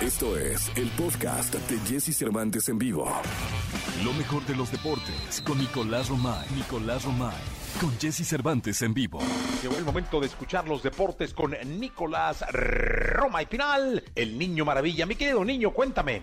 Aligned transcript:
Esto 0.00 0.38
es 0.38 0.70
el 0.76 0.88
podcast 0.90 1.52
de 1.52 1.76
Jesse 1.80 2.16
Cervantes 2.16 2.68
en 2.68 2.78
vivo. 2.78 3.04
Lo 4.04 4.12
mejor 4.12 4.46
de 4.46 4.54
los 4.54 4.70
deportes 4.70 5.42
con 5.44 5.58
Nicolás 5.58 6.08
Romay. 6.08 6.46
Nicolás 6.54 7.04
Romay. 7.04 7.36
Con 7.80 7.90
Jesse 7.98 8.24
Cervantes 8.24 8.80
en 8.82 8.94
vivo. 8.94 9.18
Llegó 9.60 9.76
el 9.76 9.84
momento 9.84 10.20
de 10.20 10.26
escuchar 10.26 10.68
los 10.68 10.84
deportes 10.84 11.34
con 11.34 11.56
Nicolás 11.80 12.44
Romay 12.48 13.46
Pinal, 13.46 14.04
el 14.14 14.38
niño 14.38 14.64
maravilla. 14.64 15.04
Mi 15.04 15.16
querido 15.16 15.44
niño, 15.44 15.72
cuéntame. 15.72 16.22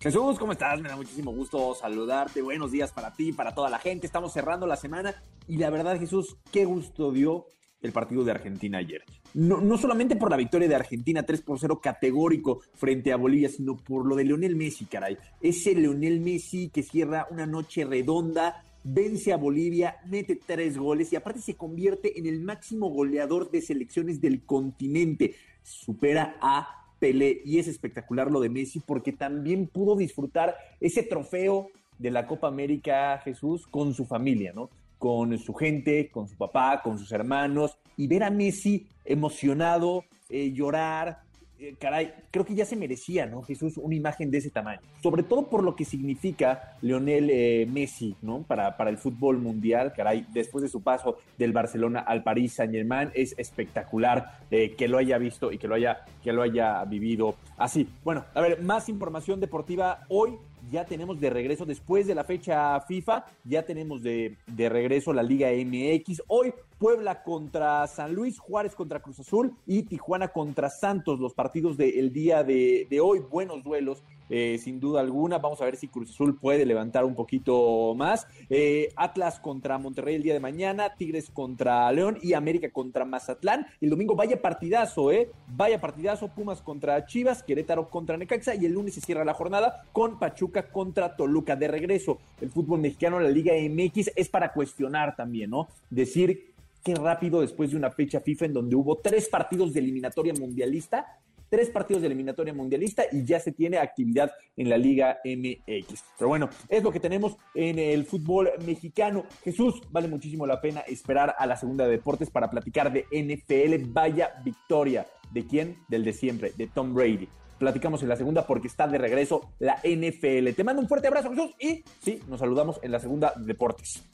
Jesús, 0.00 0.38
¿cómo 0.38 0.52
estás? 0.52 0.80
Me 0.80 0.88
da 0.88 0.96
muchísimo 0.96 1.32
gusto 1.32 1.74
saludarte. 1.74 2.40
Buenos 2.40 2.72
días 2.72 2.92
para 2.92 3.12
ti, 3.12 3.30
para 3.30 3.54
toda 3.54 3.68
la 3.68 3.78
gente. 3.78 4.06
Estamos 4.06 4.32
cerrando 4.32 4.66
la 4.66 4.76
semana 4.76 5.22
y 5.46 5.58
la 5.58 5.68
verdad, 5.68 5.98
Jesús, 5.98 6.38
qué 6.50 6.64
gusto 6.64 7.12
dio 7.12 7.44
el 7.82 7.92
partido 7.92 8.24
de 8.24 8.32
Argentina 8.32 8.78
ayer. 8.78 9.02
No, 9.34 9.60
no, 9.60 9.76
solamente 9.76 10.16
por 10.16 10.30
la 10.30 10.36
victoria 10.36 10.68
de 10.68 10.74
Argentina 10.74 11.24
3 11.24 11.42
por 11.42 11.58
0 11.58 11.80
categórico 11.80 12.60
frente 12.74 13.12
a 13.12 13.16
Bolivia, 13.16 13.48
sino 13.48 13.76
por 13.76 14.06
lo 14.06 14.16
de 14.16 14.24
Leonel 14.24 14.56
Messi, 14.56 14.86
caray. 14.86 15.16
Ese 15.40 15.74
Leonel 15.74 16.20
Messi 16.20 16.68
que 16.68 16.82
cierra 16.82 17.26
una 17.30 17.46
noche 17.46 17.84
redonda, 17.84 18.64
vence 18.84 19.32
a 19.32 19.36
Bolivia, 19.36 19.96
mete 20.06 20.36
tres 20.36 20.78
goles 20.78 21.12
y 21.12 21.16
aparte 21.16 21.40
se 21.40 21.54
convierte 21.54 22.18
en 22.18 22.26
el 22.26 22.40
máximo 22.40 22.88
goleador 22.88 23.50
de 23.50 23.60
selecciones 23.60 24.20
del 24.20 24.44
continente. 24.44 25.34
Supera 25.62 26.36
a 26.40 26.86
Pelé 26.98 27.42
y 27.44 27.58
es 27.58 27.68
espectacular 27.68 28.30
lo 28.30 28.40
de 28.40 28.48
Messi 28.48 28.80
porque 28.80 29.12
también 29.12 29.66
pudo 29.66 29.96
disfrutar 29.96 30.56
ese 30.80 31.02
trofeo 31.02 31.68
de 31.98 32.10
la 32.10 32.26
Copa 32.26 32.48
América 32.48 33.18
Jesús 33.24 33.66
con 33.66 33.92
su 33.92 34.06
familia, 34.06 34.52
¿no? 34.54 34.70
Con 34.98 35.38
su 35.38 35.54
gente, 35.54 36.10
con 36.10 36.28
su 36.28 36.36
papá, 36.36 36.80
con 36.82 36.98
sus 36.98 37.12
hermanos, 37.12 37.78
y 37.96 38.06
ver 38.06 38.24
a 38.24 38.30
Messi 38.30 38.86
emocionado, 39.04 40.04
eh, 40.28 40.52
llorar, 40.52 41.20
eh, 41.58 41.74
caray, 41.78 42.12
creo 42.30 42.44
que 42.44 42.54
ya 42.54 42.66
se 42.66 42.76
merecía, 42.76 43.24
¿no? 43.24 43.42
Jesús, 43.42 43.78
una 43.78 43.94
imagen 43.94 44.30
de 44.30 44.38
ese 44.38 44.50
tamaño. 44.50 44.80
Sobre 45.02 45.22
todo 45.22 45.48
por 45.48 45.62
lo 45.62 45.74
que 45.74 45.86
significa 45.86 46.76
Leonel 46.82 47.30
eh, 47.30 47.66
Messi, 47.70 48.14
¿no? 48.20 48.42
Para, 48.42 48.76
para 48.76 48.90
el 48.90 48.98
fútbol 48.98 49.38
mundial, 49.38 49.92
caray, 49.96 50.26
después 50.32 50.62
de 50.62 50.68
su 50.68 50.82
paso 50.82 51.16
del 51.38 51.52
Barcelona 51.52 52.00
al 52.00 52.22
París 52.22 52.54
Saint 52.54 52.72
Germain, 52.72 53.10
es 53.14 53.34
espectacular 53.38 54.40
que 54.50 54.88
lo 54.88 54.98
haya 54.98 55.18
visto 55.18 55.50
y 55.50 55.58
que 55.58 55.66
lo 55.66 55.74
haya, 55.74 56.04
que 56.22 56.32
lo 56.32 56.42
haya 56.42 56.84
vivido 56.84 57.36
así. 57.56 57.88
Bueno, 58.04 58.24
a 58.34 58.40
ver, 58.40 58.62
más 58.62 58.88
información 58.88 59.40
deportiva 59.40 60.00
hoy 60.08 60.36
ya 60.70 60.84
tenemos 60.84 61.20
de 61.20 61.30
regreso, 61.30 61.64
después 61.64 62.06
de 62.06 62.14
la 62.14 62.24
fecha 62.24 62.80
FIFA, 62.80 63.24
ya 63.44 63.64
tenemos 63.64 64.02
de, 64.02 64.36
de, 64.46 64.68
regreso 64.68 65.12
la 65.12 65.22
Liga 65.22 65.48
MX. 65.50 66.22
Hoy 66.26 66.52
Puebla 66.78 67.22
contra 67.22 67.86
San 67.86 68.14
Luis, 68.14 68.38
Juárez 68.38 68.74
contra 68.74 69.00
Cruz 69.00 69.20
Azul 69.20 69.54
y 69.66 69.84
Tijuana 69.84 70.28
contra 70.28 70.68
Santos, 70.68 71.20
los 71.20 71.34
partidos 71.34 71.76
del 71.76 72.12
día 72.12 72.44
de, 72.44 72.86
de 72.90 73.00
hoy. 73.00 73.20
Buenos 73.20 73.62
duelos 73.62 74.02
eh, 74.30 74.58
sin 74.62 74.80
duda 74.80 75.00
alguna. 75.00 75.38
Vamos 75.38 75.60
a 75.60 75.64
ver 75.64 75.76
si 75.76 75.88
Cruz 75.88 76.10
Azul 76.10 76.38
puede 76.38 76.66
levantar 76.66 77.04
un 77.04 77.14
poquito 77.14 77.94
más. 77.96 78.26
Eh, 78.50 78.92
Atlas 78.96 79.40
contra 79.40 79.78
Monterrey 79.78 80.16
el 80.16 80.22
día 80.22 80.34
de 80.34 80.40
mañana, 80.40 80.94
Tigres 80.94 81.30
contra 81.30 81.90
León 81.92 82.18
y 82.22 82.34
América 82.34 82.70
contra 82.70 83.04
Mazatlán. 83.04 83.66
El 83.80 83.90
domingo 83.90 84.14
vaya 84.14 84.40
partidazo, 84.40 85.12
¿eh? 85.12 85.30
Vaya 85.48 85.80
partidazo, 85.80 86.28
Pumas 86.28 86.60
contra 86.62 87.06
Chivas, 87.06 87.42
Querétaro 87.42 87.88
contra 87.88 88.16
Necaxa 88.16 88.54
y 88.54 88.66
el 88.66 88.72
lunes 88.72 88.94
se 88.94 89.00
cierra 89.00 89.24
la 89.24 89.34
jornada 89.34 89.84
con 89.92 90.18
Pachuca 90.18 90.70
contra 90.70 91.16
Toluca. 91.16 91.56
De 91.56 91.68
regreso, 91.68 92.18
el 92.40 92.50
fútbol 92.50 92.80
mexicano, 92.80 93.20
la 93.20 93.28
Liga 93.28 93.54
MX 93.54 94.12
es 94.14 94.28
para 94.28 94.52
cuestionar 94.52 95.16
también, 95.16 95.50
¿no? 95.50 95.68
Decir 95.90 96.54
qué 96.86 96.94
rápido 96.94 97.40
después 97.40 97.70
de 97.72 97.76
una 97.76 97.90
fecha 97.90 98.20
FIFA 98.20 98.46
en 98.46 98.52
donde 98.52 98.76
hubo 98.76 98.96
tres 98.96 99.28
partidos 99.28 99.72
de 99.72 99.80
eliminatoria 99.80 100.32
mundialista 100.34 101.18
tres 101.48 101.70
partidos 101.70 102.02
de 102.02 102.06
eliminatoria 102.06 102.52
mundialista 102.52 103.04
y 103.10 103.24
ya 103.24 103.40
se 103.40 103.52
tiene 103.52 103.78
actividad 103.78 104.32
en 104.56 104.68
la 104.68 104.76
Liga 104.76 105.18
MX. 105.24 106.04
Pero 106.18 106.28
bueno, 106.28 106.48
es 106.68 106.82
lo 106.82 106.90
que 106.90 107.00
tenemos 107.00 107.36
en 107.54 107.78
el 107.78 108.04
fútbol 108.04 108.50
mexicano. 108.64 109.24
Jesús, 109.42 109.82
vale 109.90 110.08
muchísimo 110.08 110.46
la 110.46 110.60
pena 110.60 110.80
esperar 110.80 111.34
a 111.38 111.46
la 111.46 111.56
segunda 111.56 111.84
de 111.84 111.92
deportes 111.92 112.30
para 112.30 112.50
platicar 112.50 112.92
de 112.92 113.06
NFL. 113.10 113.90
Vaya 113.92 114.34
victoria. 114.44 115.06
¿De 115.32 115.46
quién? 115.46 115.78
Del 115.88 116.04
de 116.04 116.12
siempre, 116.12 116.52
de 116.56 116.66
Tom 116.68 116.94
Brady 116.94 117.28
platicamos 117.58 118.02
en 118.02 118.08
la 118.08 118.16
segunda 118.16 118.46
porque 118.46 118.68
está 118.68 118.86
de 118.86 118.98
regreso 118.98 119.52
la 119.58 119.76
NFL. 119.82 120.50
Te 120.54 120.64
mando 120.64 120.82
un 120.82 120.88
fuerte 120.88 121.08
abrazo, 121.08 121.30
Jesús, 121.30 121.54
y 121.58 121.84
sí, 122.02 122.20
nos 122.28 122.40
saludamos 122.40 122.78
en 122.82 122.92
la 122.92 123.00
segunda 123.00 123.32
de 123.36 123.46
deportes. 123.46 124.06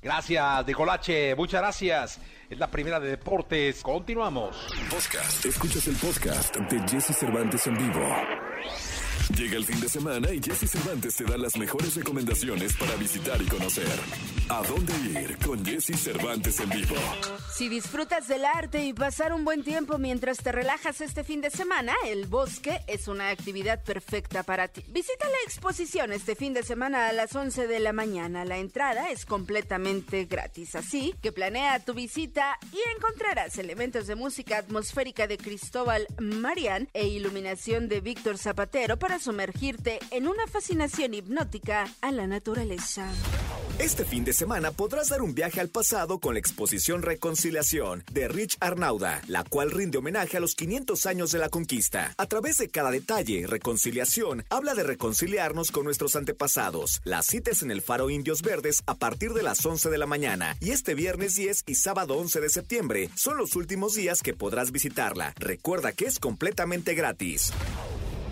Gracias, 0.00 0.66
de 0.66 0.74
Colache, 0.74 1.34
muchas 1.34 1.60
gracias. 1.60 2.18
Es 2.48 2.58
la 2.58 2.70
primera 2.70 3.00
de 3.00 3.10
deportes. 3.10 3.82
Continuamos. 3.82 4.56
Podcast. 4.90 5.44
Escuchas 5.44 5.86
el 5.88 5.96
podcast 5.96 6.56
de 6.56 6.80
Jesse 6.88 7.16
Cervantes 7.16 7.66
en 7.66 7.74
vivo. 7.74 8.06
Llega 9.36 9.56
el 9.56 9.64
fin 9.64 9.78
de 9.80 9.88
semana 9.88 10.32
y 10.32 10.40
Jesse 10.42 10.70
Cervantes 10.70 11.14
te 11.16 11.24
da 11.24 11.36
las 11.36 11.56
mejores 11.56 11.94
recomendaciones 11.94 12.74
para 12.76 12.94
visitar 12.96 13.40
y 13.40 13.46
conocer. 13.46 13.86
¿A 14.48 14.62
dónde 14.62 14.94
ir 15.20 15.36
con 15.44 15.64
Jesse 15.64 15.94
Cervantes 16.00 16.58
en 16.60 16.70
vivo? 16.70 16.96
Si 17.54 17.68
disfrutas 17.68 18.26
del 18.26 18.46
arte 18.46 18.84
y 18.84 18.94
pasar 18.94 19.34
un 19.34 19.44
buen 19.44 19.62
tiempo 19.62 19.98
mientras 19.98 20.38
te 20.38 20.50
relajas 20.50 21.02
este 21.02 21.24
fin 21.24 21.42
de 21.42 21.50
semana, 21.50 21.92
el 22.06 22.26
bosque 22.26 22.80
es 22.86 23.06
una 23.06 23.28
actividad 23.28 23.84
perfecta 23.84 24.42
para 24.42 24.68
ti. 24.68 24.82
Visita 24.88 25.28
la 25.28 25.36
exposición 25.44 26.12
este 26.12 26.34
fin 26.34 26.54
de 26.54 26.62
semana 26.62 27.08
a 27.08 27.12
las 27.12 27.34
11 27.36 27.66
de 27.66 27.80
la 27.80 27.92
mañana. 27.92 28.46
La 28.46 28.56
entrada 28.56 29.10
es 29.10 29.26
completamente 29.26 30.24
gratis, 30.24 30.74
así 30.74 31.14
que 31.20 31.32
planea 31.32 31.84
tu 31.84 31.92
visita 31.92 32.58
y 32.72 32.78
encontrarás 32.96 33.58
elementos 33.58 34.06
de 34.06 34.14
música 34.14 34.58
atmosférica 34.58 35.26
de 35.26 35.36
Cristóbal 35.36 36.06
Marián 36.18 36.88
e 36.94 37.06
iluminación 37.06 37.88
de 37.88 38.00
Víctor 38.00 38.38
Zapatero 38.38 38.98
para 38.98 39.17
sumergirte 39.18 39.98
en 40.10 40.28
una 40.28 40.46
fascinación 40.46 41.14
hipnótica 41.14 41.86
a 42.00 42.12
la 42.12 42.26
naturaleza. 42.26 43.08
Este 43.78 44.04
fin 44.04 44.24
de 44.24 44.32
semana 44.32 44.72
podrás 44.72 45.08
dar 45.08 45.22
un 45.22 45.36
viaje 45.36 45.60
al 45.60 45.68
pasado 45.68 46.18
con 46.18 46.34
la 46.34 46.40
exposición 46.40 47.00
Reconciliación 47.00 48.02
de 48.10 48.26
Rich 48.26 48.56
Arnauda, 48.58 49.22
la 49.28 49.44
cual 49.44 49.70
rinde 49.70 49.98
homenaje 49.98 50.36
a 50.36 50.40
los 50.40 50.56
500 50.56 51.06
años 51.06 51.30
de 51.30 51.38
la 51.38 51.48
conquista. 51.48 52.12
A 52.18 52.26
través 52.26 52.58
de 52.58 52.70
cada 52.70 52.90
detalle, 52.90 53.46
Reconciliación 53.46 54.44
habla 54.50 54.74
de 54.74 54.82
reconciliarnos 54.82 55.70
con 55.70 55.84
nuestros 55.84 56.16
antepasados. 56.16 57.00
Las 57.04 57.26
citas 57.26 57.62
en 57.62 57.70
el 57.70 57.80
Faro 57.80 58.10
Indios 58.10 58.42
Verdes 58.42 58.82
a 58.86 58.96
partir 58.96 59.32
de 59.32 59.44
las 59.44 59.64
11 59.64 59.90
de 59.90 59.98
la 59.98 60.06
mañana 60.06 60.56
y 60.58 60.70
este 60.70 60.96
viernes 60.96 61.36
10 61.36 61.62
y 61.68 61.76
sábado 61.76 62.16
11 62.16 62.40
de 62.40 62.48
septiembre 62.48 63.10
son 63.14 63.36
los 63.36 63.54
últimos 63.54 63.94
días 63.94 64.22
que 64.22 64.34
podrás 64.34 64.72
visitarla. 64.72 65.34
Recuerda 65.38 65.92
que 65.92 66.06
es 66.06 66.18
completamente 66.18 66.94
gratis. 66.94 67.52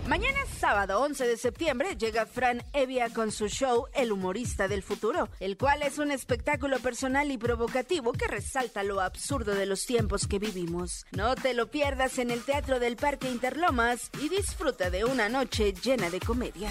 Mañana 0.07 0.39
sábado 0.61 1.01
11 1.01 1.27
de 1.27 1.35
septiembre 1.35 1.97
llega 1.97 2.25
Fran 2.25 2.63
Evia 2.71 3.09
con 3.09 3.29
su 3.29 3.49
show 3.49 3.87
El 3.93 4.13
humorista 4.13 4.69
del 4.69 4.81
futuro, 4.81 5.27
el 5.41 5.57
cual 5.57 5.81
es 5.81 5.99
un 5.99 6.11
espectáculo 6.11 6.79
personal 6.79 7.29
y 7.29 7.37
provocativo 7.37 8.13
que 8.13 8.25
resalta 8.25 8.83
lo 8.83 9.01
absurdo 9.01 9.53
de 9.53 9.65
los 9.65 9.85
tiempos 9.85 10.25
que 10.25 10.39
vivimos. 10.39 11.05
No 11.11 11.35
te 11.35 11.53
lo 11.53 11.67
pierdas 11.67 12.19
en 12.19 12.31
el 12.31 12.41
Teatro 12.43 12.79
del 12.79 12.95
Parque 12.95 13.29
Interlomas 13.29 14.09
y 14.23 14.29
disfruta 14.29 14.89
de 14.89 15.03
una 15.03 15.27
noche 15.27 15.73
llena 15.73 16.09
de 16.09 16.21
comedia. 16.21 16.69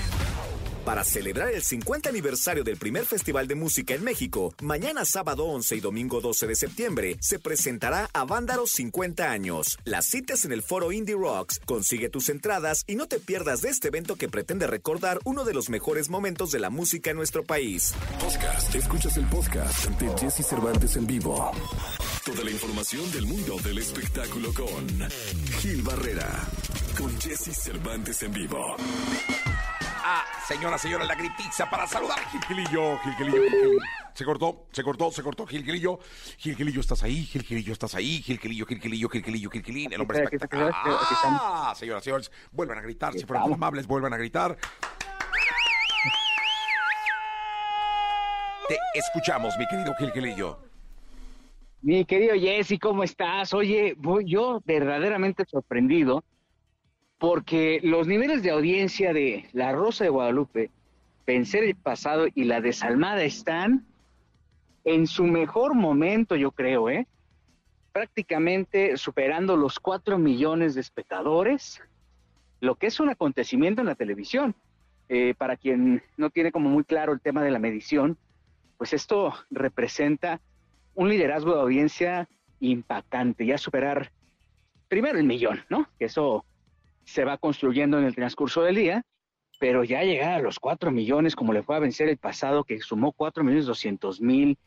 Para 0.86 1.02
celebrar 1.02 1.52
el 1.52 1.64
50 1.64 2.08
aniversario 2.08 2.62
del 2.62 2.76
primer 2.76 3.04
Festival 3.04 3.48
de 3.48 3.56
Música 3.56 3.94
en 3.94 4.04
México, 4.04 4.54
mañana 4.62 5.04
sábado 5.04 5.46
11 5.46 5.74
y 5.74 5.80
domingo 5.80 6.20
12 6.20 6.46
de 6.46 6.54
septiembre 6.54 7.16
se 7.20 7.40
presentará 7.40 8.08
a 8.12 8.24
Vándaros 8.24 8.70
50 8.70 9.28
años. 9.28 9.80
Las 9.82 10.06
citas 10.06 10.44
en 10.44 10.52
el 10.52 10.62
foro 10.62 10.92
Indie 10.92 11.16
Rocks. 11.16 11.58
Consigue 11.64 12.08
tus 12.08 12.28
entradas 12.28 12.84
y 12.86 12.94
no 12.94 13.08
te 13.08 13.18
pierdas 13.18 13.62
de 13.62 13.70
este 13.70 13.88
evento 13.88 14.14
que 14.14 14.28
pretende 14.28 14.68
recordar 14.68 15.18
uno 15.24 15.42
de 15.42 15.54
los 15.54 15.70
mejores 15.70 16.08
momentos 16.08 16.52
de 16.52 16.60
la 16.60 16.70
música 16.70 17.10
en 17.10 17.16
nuestro 17.16 17.42
país. 17.42 17.92
Podcast. 18.20 18.72
Escuchas 18.72 19.16
el 19.16 19.26
podcast 19.26 19.86
de 19.88 20.08
Jesse 20.20 20.46
Cervantes 20.46 20.94
en 20.94 21.08
vivo. 21.08 21.50
Toda 22.24 22.44
la 22.44 22.50
información 22.52 23.10
del 23.10 23.26
mundo 23.26 23.56
del 23.64 23.78
espectáculo 23.78 24.54
con 24.54 25.10
Gil 25.58 25.82
Barrera. 25.82 26.48
Con 26.96 27.20
Jesse 27.20 27.56
Cervantes 27.56 28.22
en 28.22 28.32
vivo. 28.32 28.76
Ah, 30.08 30.24
señora, 30.46 30.78
señora, 30.78 31.04
la 31.04 31.16
gritiza 31.16 31.68
para 31.68 31.84
saludar 31.84 32.20
a 32.20 32.30
Gilgilillo. 32.30 32.96
Se 34.14 34.24
cortó, 34.24 34.68
se 34.70 34.84
cortó, 34.84 35.10
se 35.10 35.20
cortó, 35.20 35.44
Gilgilillo. 35.48 35.98
Gilgilillo, 36.38 36.80
estás 36.80 37.02
ahí, 37.02 37.24
Gilgilillo, 37.24 37.72
estás 37.72 37.92
ahí, 37.96 38.22
Gilgilillo, 38.22 38.66
Gilgilillo, 38.66 39.08
Gilgilillo, 39.08 39.50
Gilgilín, 39.50 39.92
el 39.92 40.00
hombre 40.00 40.22
espectacular. 40.22 40.70
Ah, 40.72 41.74
señoras, 41.76 42.04
señores, 42.04 42.30
vuelvan 42.52 42.78
a 42.78 42.82
gritar, 42.82 43.14
si 43.14 43.26
fueran 43.26 43.52
amables, 43.52 43.88
vuelvan 43.88 44.12
a 44.12 44.16
gritar. 44.16 44.56
Te 48.68 48.78
escuchamos, 48.94 49.58
mi 49.58 49.66
querido 49.66 49.92
Gilgilillo. 49.98 50.60
Mi 51.82 52.04
querido 52.04 52.36
Jesse, 52.36 52.78
¿cómo 52.80 53.02
estás? 53.02 53.52
Oye, 53.54 53.94
voy 53.98 54.24
yo 54.24 54.62
verdaderamente 54.64 55.44
sorprendido 55.50 56.22
porque 57.18 57.80
los 57.82 58.06
niveles 58.06 58.42
de 58.42 58.50
audiencia 58.50 59.12
de 59.12 59.48
La 59.52 59.72
Rosa 59.72 60.04
de 60.04 60.10
Guadalupe, 60.10 60.70
Vencer 61.26 61.64
el 61.64 61.74
Pasado 61.74 62.26
y 62.34 62.44
La 62.44 62.60
Desalmada 62.60 63.24
están 63.24 63.84
en 64.84 65.06
su 65.06 65.24
mejor 65.24 65.74
momento, 65.74 66.36
yo 66.36 66.52
creo, 66.52 66.88
¿eh? 66.88 67.06
Prácticamente 67.92 68.96
superando 68.96 69.56
los 69.56 69.80
4 69.80 70.18
millones 70.18 70.74
de 70.74 70.80
espectadores. 70.80 71.82
lo 72.60 72.74
que 72.74 72.86
es 72.86 73.00
un 73.00 73.10
acontecimiento 73.10 73.82
en 73.82 73.86
la 73.86 73.96
televisión. 73.96 74.54
Eh, 75.08 75.34
para 75.36 75.56
quien 75.56 76.02
no 76.16 76.30
tiene 76.30 76.50
como 76.50 76.68
muy 76.68 76.82
claro 76.82 77.12
el 77.12 77.20
tema 77.20 77.42
de 77.42 77.50
la 77.50 77.58
medición, 77.58 78.16
pues 78.76 78.92
esto 78.92 79.32
representa 79.50 80.40
un 80.94 81.08
liderazgo 81.08 81.54
de 81.54 81.60
audiencia 81.60 82.28
impactante, 82.58 83.46
ya 83.46 83.58
superar 83.58 84.10
primero 84.88 85.18
el 85.18 85.24
millón, 85.24 85.60
¿no? 85.68 85.88
Que 85.98 86.06
eso 86.06 86.44
se 87.06 87.24
va 87.24 87.38
construyendo 87.38 87.98
en 87.98 88.04
el 88.04 88.14
transcurso 88.14 88.62
del 88.62 88.74
día, 88.74 89.02
pero 89.58 89.84
ya 89.84 90.02
llegar 90.02 90.34
a 90.34 90.42
los 90.42 90.58
cuatro 90.58 90.90
millones, 90.90 91.34
como 91.34 91.52
le 91.52 91.62
fue 91.62 91.76
a 91.76 91.78
vencer 91.78 92.08
el 92.08 92.18
pasado, 92.18 92.64
que 92.64 92.78
sumó 92.80 93.12
cuatro 93.12 93.42
millones 93.42 93.64
doscientos 93.64 94.20
mil 94.20 94.58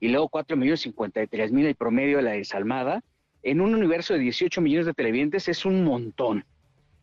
y 0.00 0.08
luego 0.08 0.28
cuatro 0.28 0.56
millones 0.56 0.80
cincuenta 0.80 1.22
y 1.22 1.28
tres 1.28 1.52
mil 1.52 1.66
el 1.66 1.76
promedio 1.76 2.16
de 2.16 2.24
la 2.24 2.32
desalmada, 2.32 3.04
en 3.42 3.60
un 3.60 3.74
universo 3.74 4.14
de 4.14 4.20
18 4.20 4.60
millones 4.62 4.86
de 4.86 4.94
televidentes 4.94 5.48
es 5.48 5.64
un 5.66 5.84
montón. 5.84 6.44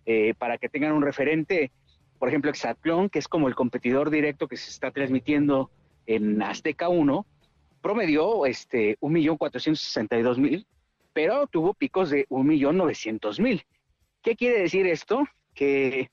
Eh, 0.08 0.34
para 0.34 0.58
que 0.58 0.68
tengan 0.68 0.94
un 0.94 1.04
referente, 1.04 1.72
por 2.18 2.28
ejemplo, 2.28 2.50
Exatlón, 2.50 3.10
que 3.10 3.20
es 3.20 3.28
como 3.28 3.48
el 3.48 3.56
competidor 3.56 4.10
directo 4.10 4.48
que 4.48 4.58
se 4.58 4.72
está 4.72 4.90
transmitiendo 4.90 5.70
en 6.08 6.42
Azteca 6.42 6.90
1, 6.90 7.26
promedió 7.84 8.48
este, 8.48 8.98
1.462.000, 9.00 10.66
pero 11.14 11.46
tuvo 11.46 11.76
picos 11.76 12.10
de 12.10 12.28
1.900.000. 12.30 13.64
¿Qué 14.22 14.36
quiere 14.36 14.60
decir 14.60 14.86
esto? 14.88 15.24
Que 15.54 16.10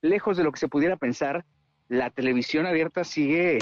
lejos 0.00 0.36
de 0.36 0.44
lo 0.44 0.52
que 0.52 0.58
se 0.58 0.68
pudiera 0.68 0.96
pensar, 0.96 1.44
la 1.88 2.10
televisión 2.10 2.66
abierta 2.66 3.04
sigue 3.04 3.58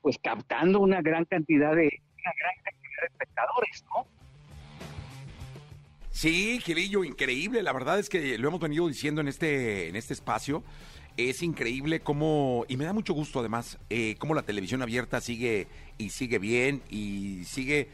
pues 0.00 0.18
captando 0.22 0.80
una 0.80 1.00
gran 1.02 1.24
cantidad 1.26 1.74
de, 1.74 2.02
una 2.14 2.32
gran 2.38 2.54
cantidad 2.64 3.00
de 3.02 3.06
espectadores, 3.06 3.84
¿no? 3.84 4.06
Sí, 6.10 6.60
Gilillo, 6.60 7.04
increíble. 7.04 7.62
La 7.62 7.72
verdad 7.72 7.98
es 7.98 8.08
que 8.08 8.36
lo 8.36 8.48
hemos 8.48 8.60
venido 8.60 8.88
diciendo 8.88 9.20
en 9.20 9.28
este, 9.28 9.88
en 9.88 9.96
este 9.96 10.12
espacio. 10.12 10.62
Es 11.16 11.42
increíble 11.42 12.00
cómo, 12.00 12.64
y 12.68 12.76
me 12.76 12.84
da 12.84 12.92
mucho 12.92 13.14
gusto 13.14 13.40
además, 13.40 13.78
eh, 13.90 14.16
cómo 14.18 14.34
la 14.34 14.42
televisión 14.42 14.82
abierta 14.82 15.20
sigue 15.20 15.66
y 15.98 16.10
sigue 16.10 16.38
bien 16.38 16.82
y 16.90 17.44
sigue, 17.44 17.88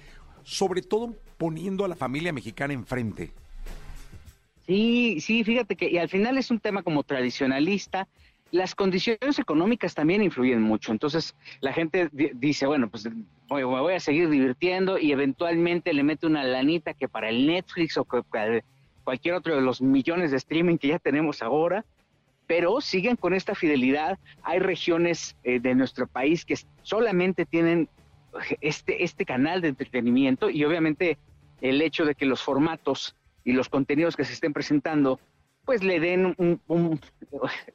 sobre 0.45 0.83
todo, 0.83 1.15
poniendo 1.39 1.85
a 1.85 1.89
la 1.89 1.97
familia 1.97 2.33
mexicana 2.33 2.73
enfrente. 2.73 3.33
Sí, 4.67 5.21
sí, 5.21 5.45
fíjate 5.45 5.77
que 5.77 5.91
y 5.91 5.99
al 5.99 6.09
final 6.09 6.39
es 6.39 6.51
un 6.51 6.59
tema 6.59 6.83
como 6.83 7.05
tradicionalista, 7.05 8.09
las 8.51 8.75
condiciones 8.75 9.39
económicas 9.39 9.95
también 9.95 10.23
influyen 10.23 10.63
mucho. 10.63 10.93
Entonces 10.93 11.35
la 11.61 11.73
gente 11.73 12.09
dice, 12.13 12.67
bueno, 12.67 12.89
pues 12.89 13.09
me 13.51 13.65
voy 13.65 13.95
a 13.95 14.01
seguir 14.01 14.29
divirtiendo 14.29 14.99
y 14.99 15.13
eventualmente 15.13 15.93
le 15.93 16.03
mete 16.03 16.27
una 16.27 16.45
lanita 16.45 16.95
que 16.95 17.09
para 17.09 17.29
el 17.29 17.47
Netflix 17.47 17.97
o 17.97 18.05
cualquier 18.05 19.35
otro 19.35 19.55
de 19.55 19.61
los 19.61 19.81
millones 19.81 20.31
de 20.31 20.37
streaming 20.39 20.79
que 20.79 20.89
ya 20.89 20.99
tenemos 20.99 21.43
ahora, 21.43 21.85
pero 22.47 22.81
siguen 22.81 23.17
con 23.17 23.35
esta 23.35 23.55
fidelidad. 23.55 24.19
Hay 24.43 24.59
regiones 24.59 25.37
eh, 25.45 25.61
de 25.61 25.75
nuestro 25.75 26.07
país 26.07 26.45
que 26.45 26.57
solamente 26.83 27.47
tienen 27.47 27.89
este, 28.61 29.03
este 29.03 29.25
canal 29.25 29.61
de 29.61 29.69
entretenimiento 29.69 30.51
y 30.51 30.65
obviamente 30.65 31.19
el 31.61 31.81
hecho 31.83 32.05
de 32.05 32.15
que 32.15 32.27
los 32.27 32.43
formatos 32.43 33.17
y 33.47 33.53
los 33.53 33.71
contenidos 33.71 34.17
que 34.17 34.25
se 34.25 34.35
estén 34.35 34.53
presentando 34.53 35.19
pues 35.65 35.83
le 35.83 35.99
den 35.99 36.37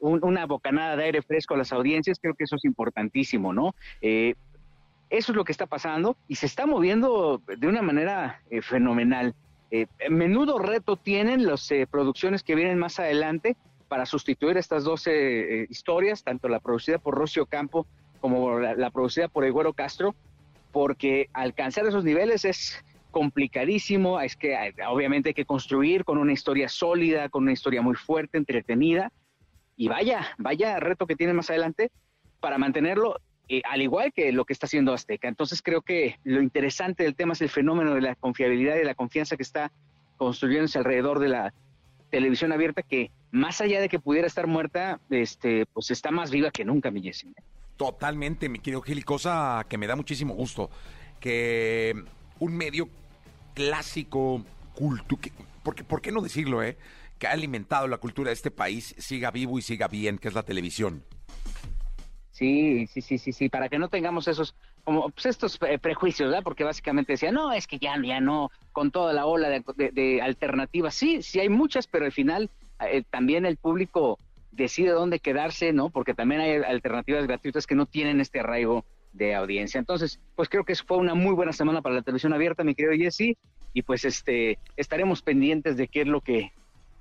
una 0.00 0.46
bocanada 0.46 0.96
de 0.96 1.04
aire 1.04 1.22
fresco 1.22 1.54
a 1.54 1.58
las 1.58 1.72
audiencias, 1.72 2.18
creo 2.20 2.34
que 2.34 2.44
eso 2.44 2.56
es 2.56 2.64
importantísimo, 2.64 3.52
¿no? 3.52 3.74
Eh, 4.00 4.34
eso 5.10 5.32
es 5.32 5.36
lo 5.36 5.44
que 5.44 5.52
está 5.52 5.66
pasando 5.66 6.16
y 6.26 6.36
se 6.36 6.46
está 6.46 6.64
moviendo 6.64 7.42
de 7.46 7.66
una 7.66 7.82
manera 7.82 8.40
eh, 8.50 8.62
fenomenal. 8.62 9.34
Eh, 9.70 9.86
menudo 10.08 10.58
reto 10.58 10.96
tienen 10.96 11.46
las 11.46 11.68
producciones 11.90 12.42
que 12.42 12.54
vienen 12.54 12.78
más 12.78 12.98
adelante 12.98 13.56
para 13.88 14.06
sustituir 14.06 14.56
estas 14.56 14.84
12 14.84 15.66
historias, 15.68 16.24
tanto 16.24 16.48
la 16.48 16.60
producida 16.60 16.98
por 16.98 17.14
Rocio 17.14 17.44
Campo 17.44 17.86
como 18.20 18.58
la, 18.58 18.74
la 18.74 18.90
producida 18.90 19.28
por 19.28 19.44
Eguero 19.44 19.74
Castro, 19.74 20.14
porque 20.70 21.28
alcanzar 21.34 21.86
esos 21.86 22.04
niveles 22.04 22.46
es 22.46 22.82
complicadísimo, 23.12 24.20
es 24.20 24.34
que 24.34 24.54
eh, 24.54 24.74
obviamente 24.88 25.28
hay 25.28 25.34
que 25.34 25.44
construir 25.44 26.04
con 26.04 26.18
una 26.18 26.32
historia 26.32 26.68
sólida, 26.68 27.28
con 27.28 27.44
una 27.44 27.52
historia 27.52 27.82
muy 27.82 27.94
fuerte, 27.94 28.38
entretenida, 28.38 29.12
y 29.76 29.86
vaya, 29.86 30.34
vaya 30.38 30.80
reto 30.80 31.06
que 31.06 31.14
tiene 31.14 31.32
más 31.32 31.50
adelante 31.50 31.92
para 32.40 32.58
mantenerlo, 32.58 33.20
eh, 33.48 33.62
al 33.70 33.82
igual 33.82 34.12
que 34.12 34.32
lo 34.32 34.44
que 34.44 34.52
está 34.52 34.66
haciendo 34.66 34.92
Azteca. 34.92 35.28
Entonces 35.28 35.62
creo 35.62 35.82
que 35.82 36.16
lo 36.24 36.42
interesante 36.42 37.04
del 37.04 37.14
tema 37.14 37.34
es 37.34 37.40
el 37.42 37.48
fenómeno 37.48 37.94
de 37.94 38.00
la 38.00 38.16
confiabilidad 38.16 38.76
y 38.76 38.84
la 38.84 38.94
confianza 38.94 39.36
que 39.36 39.44
está 39.44 39.70
construyéndose 40.16 40.78
alrededor 40.78 41.20
de 41.20 41.28
la 41.28 41.54
televisión 42.10 42.52
abierta, 42.52 42.82
que 42.82 43.10
más 43.30 43.60
allá 43.60 43.80
de 43.80 43.88
que 43.88 43.98
pudiera 43.98 44.26
estar 44.26 44.46
muerta, 44.46 45.00
este, 45.08 45.66
pues 45.66 45.90
está 45.90 46.10
más 46.10 46.30
viva 46.30 46.50
que 46.50 46.64
nunca, 46.64 46.90
mi 46.90 47.00
Jessy. 47.00 47.32
Totalmente, 47.76 48.48
mi 48.48 48.58
querido 48.58 48.82
Gil, 48.82 49.04
cosa 49.04 49.64
que 49.68 49.78
me 49.78 49.86
da 49.86 49.96
muchísimo 49.96 50.34
gusto, 50.34 50.70
que 51.18 51.94
un 52.38 52.56
medio 52.56 52.88
clásico, 53.54 54.44
culto, 54.74 55.18
porque, 55.62 55.84
¿por 55.84 56.00
qué 56.00 56.12
no 56.12 56.20
decirlo, 56.20 56.62
eh? 56.62 56.76
Que 57.18 57.26
ha 57.26 57.32
alimentado 57.32 57.86
la 57.86 57.98
cultura 57.98 58.28
de 58.28 58.34
este 58.34 58.50
país, 58.50 58.94
siga 58.98 59.30
vivo 59.30 59.58
y 59.58 59.62
siga 59.62 59.88
bien, 59.88 60.18
que 60.18 60.28
es 60.28 60.34
la 60.34 60.42
televisión. 60.42 61.04
Sí, 62.32 62.86
sí, 62.88 63.02
sí, 63.02 63.18
sí, 63.18 63.32
sí, 63.32 63.48
para 63.48 63.68
que 63.68 63.78
no 63.78 63.88
tengamos 63.88 64.26
esos, 64.26 64.54
como 64.84 65.10
pues 65.10 65.26
estos 65.26 65.58
eh, 65.68 65.78
prejuicios, 65.78 66.30
¿verdad? 66.30 66.42
Porque 66.42 66.64
básicamente 66.64 67.12
decía, 67.12 67.30
no, 67.30 67.52
es 67.52 67.66
que 67.66 67.78
ya, 67.78 67.94
ya 68.02 68.20
no, 68.20 68.50
con 68.72 68.90
toda 68.90 69.12
la 69.12 69.26
ola 69.26 69.48
de, 69.48 70.20
alternativas, 70.22 70.94
sí, 70.94 71.22
sí 71.22 71.38
hay 71.38 71.48
muchas, 71.48 71.86
pero 71.86 72.06
al 72.06 72.12
final 72.12 72.50
eh, 72.80 73.04
también 73.10 73.46
el 73.46 73.58
público 73.58 74.18
decide 74.50 74.90
dónde 74.90 75.20
quedarse, 75.20 75.72
¿no? 75.72 75.90
Porque 75.90 76.14
también 76.14 76.40
hay 76.40 76.56
alternativas 76.56 77.26
gratuitas 77.26 77.66
que 77.66 77.74
no 77.74 77.86
tienen 77.86 78.20
este 78.20 78.40
arraigo 78.40 78.84
de 79.12 79.34
audiencia. 79.34 79.78
Entonces, 79.78 80.20
pues 80.36 80.48
creo 80.48 80.64
que 80.64 80.74
fue 80.74 80.96
una 80.96 81.14
muy 81.14 81.34
buena 81.34 81.52
semana 81.52 81.82
para 81.82 81.96
la 81.96 82.02
televisión 82.02 82.32
abierta, 82.32 82.64
mi 82.64 82.74
querido 82.74 82.94
Jesse, 82.94 83.36
y 83.74 83.82
pues 83.82 84.04
este 84.04 84.58
estaremos 84.76 85.22
pendientes 85.22 85.76
de 85.76 85.88
qué 85.88 86.02
es 86.02 86.06
lo 86.06 86.20
que 86.20 86.52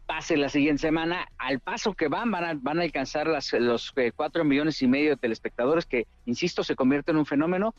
pase 0.05 0.35
la 0.37 0.49
siguiente 0.49 0.81
semana. 0.81 1.27
Al 1.37 1.59
paso 1.59 1.93
que 1.93 2.07
van, 2.07 2.31
van 2.31 2.43
a, 2.43 2.53
van 2.55 2.79
a 2.79 2.83
alcanzar 2.83 3.27
las, 3.27 3.53
los 3.53 3.93
eh, 3.95 4.11
cuatro 4.13 4.43
millones 4.43 4.81
y 4.81 4.87
medio 4.87 5.11
de 5.11 5.17
telespectadores, 5.17 5.85
que, 5.85 6.05
insisto, 6.25 6.63
se 6.63 6.75
convierte 6.75 7.11
en 7.11 7.17
un 7.17 7.25
fenómeno. 7.25 7.73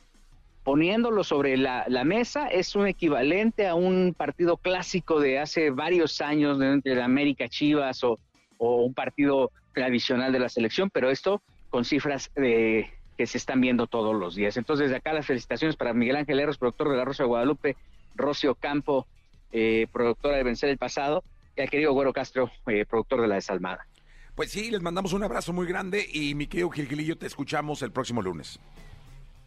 Poniéndolo 0.64 1.24
sobre 1.24 1.56
la, 1.56 2.04
mesa, 2.04 2.46
es 2.46 2.76
un 2.76 2.86
equivalente 2.86 3.66
a 3.66 3.74
un 3.74 4.14
partido 4.16 4.56
clásico 4.56 5.18
de 5.18 5.40
hace 5.40 5.70
varios 5.70 6.20
años 6.20 6.58
de 6.60 6.74
entre 6.74 7.02
América 7.02 7.48
Chivas 7.48 8.04
o, 8.04 8.20
o 8.58 8.84
un 8.84 8.94
partido 8.94 9.50
tradicional 9.74 10.32
de 10.32 10.38
la 10.38 10.48
selección, 10.48 10.88
pero 10.88 11.10
esto 11.10 11.42
con 11.68 11.84
cifras 11.84 12.30
de 12.36 12.88
se 13.26 13.38
están 13.38 13.60
viendo 13.60 13.86
todos 13.86 14.14
los 14.14 14.34
días. 14.34 14.56
Entonces, 14.56 14.90
de 14.90 14.96
acá 14.96 15.12
las 15.12 15.26
felicitaciones 15.26 15.76
para 15.76 15.92
Miguel 15.92 16.16
Ángel 16.16 16.40
Herros, 16.40 16.58
productor 16.58 16.90
de 16.90 16.96
La 16.96 17.04
Rosa 17.04 17.22
de 17.22 17.28
Guadalupe, 17.28 17.76
Rocio 18.14 18.54
Campo, 18.54 19.06
eh, 19.52 19.86
productora 19.92 20.36
de 20.36 20.42
Vencer 20.42 20.70
el 20.70 20.78
Pasado, 20.78 21.22
y 21.56 21.60
al 21.60 21.70
querido 21.70 21.92
Güero 21.92 22.12
Castro, 22.12 22.50
eh, 22.66 22.84
productor 22.86 23.20
de 23.20 23.28
La 23.28 23.34
Desalmada. 23.36 23.86
Pues 24.34 24.50
sí, 24.50 24.70
les 24.70 24.80
mandamos 24.80 25.12
un 25.12 25.22
abrazo 25.24 25.52
muy 25.52 25.66
grande 25.66 26.06
y 26.10 26.34
mi 26.34 26.46
querido 26.46 26.70
Gilgilillo, 26.70 27.18
te 27.18 27.26
escuchamos 27.26 27.82
el 27.82 27.92
próximo 27.92 28.22
lunes. 28.22 28.58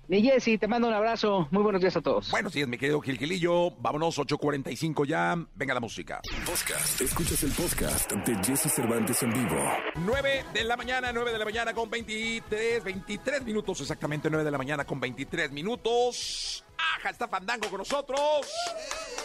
Mi 0.08 0.22
Jessy, 0.22 0.60
te 0.60 0.68
mando 0.68 0.88
un 0.88 0.94
abrazo. 0.94 1.48
Muy 1.50 1.64
buenos 1.64 1.82
días 1.82 1.96
a 1.98 2.02
todos. 2.02 2.30
Buenos 2.30 2.54
días, 2.54 2.68
mi 2.68 2.78
querido 2.78 3.02
Gilgilillo. 3.02 3.72
Vámonos, 3.72 4.20
8.45 4.20 5.08
ya. 5.08 5.36
Venga 5.56 5.74
la 5.74 5.80
música. 5.80 6.22
Podcast. 6.46 7.02
Escuchas 7.02 7.42
el 7.42 7.52
podcast 7.52 8.12
de 8.12 8.36
Jesse 8.44 8.72
Cervantes 8.72 9.24
en 9.24 9.34
vivo. 9.34 9.58
9 9.96 10.46
de 10.54 10.64
la 10.64 10.78
mañana, 10.78 11.12
9 11.12 11.32
de 11.32 11.40
la 11.40 11.46
mañana 11.46 11.74
con 11.74 11.90
23, 11.90 12.84
23 12.84 13.44
minutos 13.44 13.82
exactamente, 13.82 14.30
9 14.30 14.46
de 14.46 14.52
la 14.52 14.60
mañana 14.60 14.86
con 14.86 15.00
23 15.00 15.52
minutos. 15.52 16.64
¡Aja! 16.98 17.10
Está 17.10 17.28
Fandango 17.28 17.68
con 17.70 17.80
nosotros. 17.80 18.48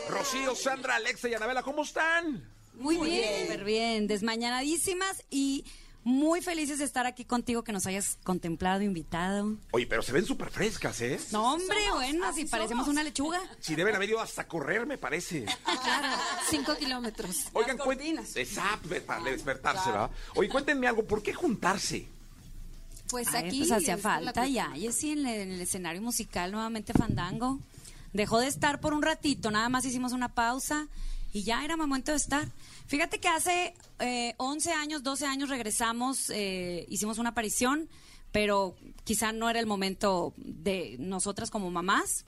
Rocío, 0.08 0.54
Sandra, 0.54 0.96
Alexa 0.96 1.28
y 1.28 1.34
Anabela, 1.34 1.62
¿cómo 1.62 1.82
están? 1.82 2.48
Muy, 2.72 2.96
bien. 2.96 3.42
Súper 3.42 3.64
bien, 3.64 4.06
desmañanadísimas 4.06 5.24
y 5.28 5.66
muy 6.04 6.40
felices 6.40 6.78
de 6.78 6.84
estar 6.84 7.06
aquí 7.06 7.24
contigo, 7.24 7.62
que 7.62 7.72
nos 7.72 7.86
hayas 7.86 8.18
contemplado, 8.24 8.82
invitado. 8.82 9.56
Oye, 9.70 9.86
pero 9.86 10.02
se 10.02 10.12
ven 10.12 10.24
súper 10.24 10.50
frescas, 10.50 11.00
¿eh? 11.00 11.20
No, 11.30 11.54
hombre, 11.54 11.78
bueno, 11.92 12.32
si 12.32 12.46
parecemos 12.46 12.88
una 12.88 13.02
lechuga. 13.02 13.40
Si 13.60 13.74
deben 13.74 13.94
haber 13.94 14.08
ido 14.08 14.20
hasta 14.20 14.46
correr, 14.46 14.86
me 14.86 14.98
parece. 14.98 15.44
Claro, 15.82 16.08
cinco 16.50 16.76
kilómetros. 16.76 17.46
Oigan, 17.52 17.78
cuéntenme. 17.78 18.22
Exacto, 18.34 18.88
para 19.06 19.24
despertarse, 19.24 19.90
¿verdad? 19.90 20.10
Oye, 20.34 20.48
cuéntenme 20.48 20.86
algo, 20.86 21.04
¿por 21.04 21.22
qué 21.22 21.32
juntarse? 21.34 22.06
Pues 23.08 23.34
aquí. 23.34 23.58
pues 23.60 23.72
hacía 23.72 23.98
falta 23.98 24.46
ya, 24.46 24.76
y 24.76 24.86
así 24.86 25.12
en 25.12 25.26
el 25.26 25.60
escenario 25.60 26.00
musical 26.00 26.52
nuevamente 26.52 26.92
Fandango. 26.92 27.58
Dejó 28.12 28.38
de 28.38 28.46
estar 28.48 28.80
por 28.80 28.94
un 28.94 29.02
ratito, 29.02 29.50
nada 29.50 29.68
más 29.68 29.84
hicimos 29.84 30.12
una 30.12 30.28
pausa 30.28 30.88
y 31.32 31.42
ya 31.42 31.64
era 31.64 31.76
momento 31.76 32.12
de 32.12 32.18
estar. 32.18 32.48
Fíjate 32.86 33.18
que 33.18 33.28
hace 33.28 33.74
eh, 34.00 34.34
11 34.38 34.72
años, 34.72 35.02
12 35.02 35.26
años 35.26 35.48
regresamos, 35.48 36.30
eh, 36.30 36.86
hicimos 36.88 37.18
una 37.18 37.30
aparición, 37.30 37.88
pero 38.32 38.76
quizá 39.04 39.32
no 39.32 39.48
era 39.50 39.60
el 39.60 39.66
momento 39.66 40.34
de 40.36 40.96
nosotras 40.98 41.50
como 41.50 41.70
mamás. 41.70 42.24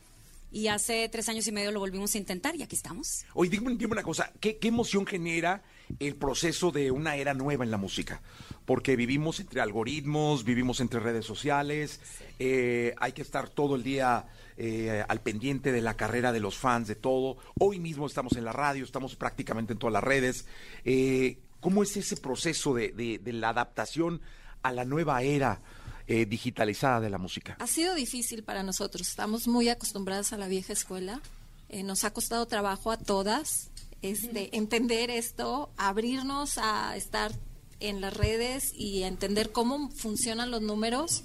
y 0.54 0.68
hace 0.68 1.09
tres 1.09 1.30
años 1.30 1.47
y 1.47 1.52
medio 1.52 1.73
lo 1.73 1.80
volvimos 1.80 2.14
a 2.14 2.18
intentar 2.18 2.54
y 2.56 2.62
aquí 2.62 2.76
estamos. 2.76 3.25
Oye, 3.32 3.49
dime, 3.49 3.87
una 3.87 4.02
cosa, 4.02 4.30
¿qué, 4.38 4.59
emoción 4.61 5.06
genera 5.06 5.62
el 5.99 6.14
proceso 6.14 6.71
de 6.71 6.90
una 6.90 7.16
era 7.16 7.32
nueva 7.32 7.64
en 7.64 7.71
la 7.71 7.78
música? 7.78 8.21
Porque 8.66 8.94
vivimos 8.94 9.40
entre 9.40 9.62
algoritmos, 9.62 10.44
vivimos 10.44 10.80
entre 10.80 11.00
redes 11.00 11.25
sociales, 11.25 12.00
eh, 12.38 12.94
hay 12.99 13.12
que 13.12 13.23
estar 13.23 13.49
todo 13.49 13.76
el 13.76 13.82
día 13.82 14.26
eh, 14.56 15.04
al 15.09 15.21
pendiente 15.21 15.73
de 15.73 15.80
la 15.80 15.94
carrera 15.94 16.32
de 16.32 16.40
los 16.40 16.56
fans, 16.56 16.88
de 16.88 16.94
todo. 16.94 17.38
Hoy 17.59 17.78
mismo 17.78 18.06
estamos 18.06 18.37
en 18.37 18.44
la 18.44 18.52
radio, 18.52 18.85
estamos 18.85 19.16
prácticamente 19.16 19.73
en 19.73 19.78
todas 19.78 19.92
las 19.92 20.04
redes. 20.04 20.47
Eh, 20.85 21.38
¿Cómo 21.61 21.82
es 21.82 21.97
ese 21.97 22.16
proceso 22.16 22.75
de, 22.75 23.21
la 23.25 23.50
adaptación 23.50 24.21
a 24.62 24.73
la 24.73 24.85
nueva 24.85 25.23
era? 25.23 25.61
Eh, 26.09 26.26
digitalizada 26.26 27.00
de 27.00 27.09
la 27.09 27.16
música? 27.16 27.56
Ha 27.61 27.66
sido 27.68 27.94
difícil 27.94 28.42
para 28.42 28.64
nosotros. 28.64 29.09
Estamos 29.09 29.47
muy 29.47 29.68
acostumbradas 29.68 30.32
a 30.32 30.37
la 30.37 30.49
vieja 30.49 30.73
escuela. 30.73 31.23
Eh, 31.68 31.85
nos 31.85 32.02
ha 32.02 32.12
costado 32.12 32.44
trabajo 32.47 32.90
a 32.90 32.99
todas 32.99 33.71
este, 34.02 34.54
entender 34.56 35.11
esto, 35.11 35.71
abrirnos 35.76 36.59
a 36.59 36.97
estar 36.97 37.32
en 37.78 38.00
las 38.00 38.14
redes 38.14 38.73
y 38.75 39.04
entender 39.04 39.52
cómo 39.52 39.90
funcionan 39.90 40.50
los 40.50 40.61
números. 40.61 41.23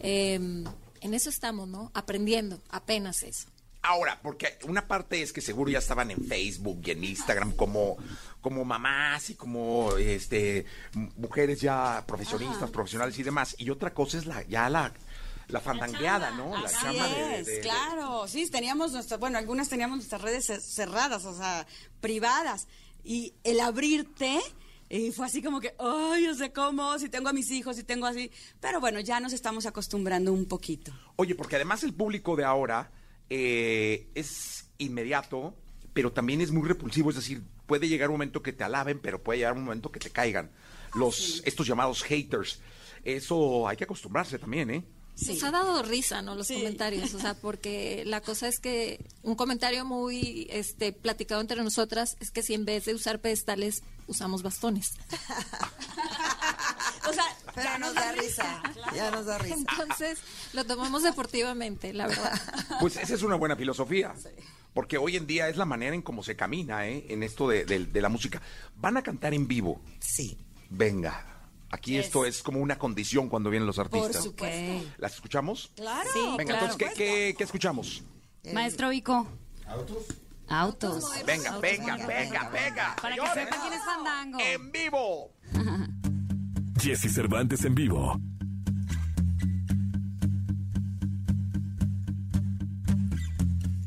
Em, 0.00 0.64
en 1.04 1.12
eso 1.12 1.28
estamos, 1.28 1.68
¿no? 1.68 1.90
Aprendiendo, 1.94 2.60
apenas 2.70 3.22
eso. 3.22 3.48
Ahora, 3.82 4.18
porque 4.22 4.58
una 4.66 4.88
parte 4.88 5.20
es 5.20 5.34
que 5.34 5.42
seguro 5.42 5.70
ya 5.70 5.78
estaban 5.78 6.10
en 6.10 6.26
Facebook 6.26 6.80
y 6.82 6.92
en 6.92 7.04
Instagram 7.04 7.52
como, 7.52 7.98
como 8.40 8.64
mamás 8.64 9.28
y 9.28 9.34
como 9.34 9.94
este 9.98 10.64
mujeres 11.16 11.60
ya 11.60 12.02
profesionistas, 12.06 12.70
profesionales 12.70 13.18
y 13.18 13.22
demás. 13.22 13.54
Y 13.58 13.68
otra 13.68 13.92
cosa 13.92 14.16
es 14.16 14.24
la 14.24 14.42
ya 14.44 14.70
la 14.70 14.94
la 15.48 15.60
fandangueada, 15.60 16.30
¿no? 16.30 16.56
La 16.56 16.70
chama 16.70 17.06
de, 17.06 17.60
claro, 17.60 18.26
sí, 18.26 18.48
teníamos 18.48 18.92
nuestras, 18.92 19.20
bueno, 19.20 19.36
algunas 19.36 19.68
teníamos 19.68 19.98
nuestras 19.98 20.22
redes 20.22 20.46
cerradas, 20.64 21.26
o 21.26 21.36
sea, 21.36 21.66
privadas. 22.00 22.66
Y 23.04 23.34
el 23.44 23.60
abrirte, 23.60 24.40
y 24.94 25.10
fue 25.10 25.26
así 25.26 25.42
como 25.42 25.60
que, 25.60 25.74
ay, 25.76 26.24
yo 26.24 26.34
sé 26.36 26.52
cómo, 26.52 26.96
si 27.00 27.08
tengo 27.08 27.28
a 27.28 27.32
mis 27.32 27.50
hijos, 27.50 27.74
si 27.74 27.82
tengo 27.82 28.06
así. 28.06 28.30
Pero 28.60 28.78
bueno, 28.78 29.00
ya 29.00 29.18
nos 29.18 29.32
estamos 29.32 29.66
acostumbrando 29.66 30.32
un 30.32 30.46
poquito. 30.46 30.92
Oye, 31.16 31.34
porque 31.34 31.56
además 31.56 31.82
el 31.82 31.94
público 31.94 32.36
de 32.36 32.44
ahora 32.44 32.92
eh, 33.28 34.08
es 34.14 34.70
inmediato, 34.78 35.56
pero 35.92 36.12
también 36.12 36.40
es 36.40 36.52
muy 36.52 36.68
repulsivo, 36.68 37.10
es 37.10 37.16
decir, 37.16 37.42
puede 37.66 37.88
llegar 37.88 38.08
un 38.08 38.14
momento 38.14 38.40
que 38.40 38.52
te 38.52 38.62
alaben, 38.62 39.00
pero 39.00 39.20
puede 39.20 39.40
llegar 39.40 39.54
un 39.54 39.64
momento 39.64 39.90
que 39.90 39.98
te 39.98 40.10
caigan. 40.10 40.52
Los, 40.94 41.42
estos 41.44 41.66
llamados 41.66 42.04
haters. 42.04 42.60
Eso 43.02 43.66
hay 43.66 43.76
que 43.76 43.82
acostumbrarse 43.82 44.38
también, 44.38 44.70
¿eh? 44.70 44.84
Nos 45.26 45.42
ha 45.44 45.50
dado 45.50 45.82
risa, 45.82 46.22
¿no? 46.22 46.34
Los 46.34 46.48
comentarios, 46.48 47.14
o 47.14 47.20
sea, 47.20 47.34
porque 47.40 48.02
la 48.06 48.20
cosa 48.20 48.48
es 48.48 48.58
que 48.58 49.04
un 49.22 49.34
comentario 49.36 49.84
muy 49.84 50.46
este 50.50 50.92
platicado 50.92 51.40
entre 51.40 51.62
nosotras 51.62 52.16
es 52.20 52.30
que 52.30 52.42
si 52.42 52.54
en 52.54 52.64
vez 52.64 52.84
de 52.84 52.94
usar 52.94 53.20
pedestales 53.20 53.82
usamos 54.06 54.42
bastones. 54.42 54.94
o 57.08 57.12
sea, 57.12 57.24
ya 57.56 57.78
nos 57.78 57.94
da 57.94 58.12
risa, 58.12 58.62
ya 58.94 59.10
nos 59.10 59.26
da 59.26 59.38
risa. 59.38 59.56
Entonces, 59.56 60.18
lo 60.52 60.64
tomamos 60.64 61.02
deportivamente, 61.02 61.92
la 61.92 62.08
verdad. 62.08 62.40
Pues 62.80 62.96
esa 62.96 63.14
es 63.14 63.22
una 63.22 63.36
buena 63.36 63.56
filosofía. 63.56 64.14
Porque 64.74 64.98
hoy 64.98 65.16
en 65.16 65.26
día 65.26 65.48
es 65.48 65.56
la 65.56 65.64
manera 65.64 65.94
en 65.94 66.02
cómo 66.02 66.24
se 66.24 66.34
camina, 66.34 66.88
¿eh? 66.88 67.06
En 67.08 67.22
esto 67.22 67.48
de, 67.48 67.64
de 67.64 68.00
la 68.02 68.08
música. 68.08 68.42
¿Van 68.76 68.96
a 68.96 69.02
cantar 69.02 69.32
en 69.32 69.46
vivo? 69.46 69.80
Sí. 70.00 70.36
Venga. 70.68 71.33
Aquí 71.74 71.98
esto 71.98 72.24
es 72.24 72.40
como 72.40 72.60
una 72.60 72.78
condición 72.78 73.28
cuando 73.28 73.50
vienen 73.50 73.66
los 73.66 73.80
artistas. 73.80 74.18
Por 74.18 74.22
supuesto. 74.22 74.92
¿Las 74.98 75.14
escuchamos? 75.14 75.72
Claro. 75.74 76.08
Venga, 76.38 76.54
entonces, 76.54 76.76
¿qué, 76.94 77.34
qué, 77.36 77.42
escuchamos? 77.42 78.04
Maestro 78.52 78.90
Vico. 78.90 79.26
¿Autos? 79.66 80.04
Autos. 80.48 81.04
Venga, 81.26 81.58
venga, 81.58 81.96
venga, 82.06 82.48
venga. 82.50 82.94
Para 83.02 83.16
que 83.16 83.26
sepa 83.26 83.56
quién 83.60 83.72
es 83.72 83.84
Fandango. 83.84 84.38
En 84.38 84.70
vivo. 84.70 85.32
Jesse 86.80 87.12
Cervantes 87.12 87.64
en 87.64 87.74
vivo. 87.74 88.20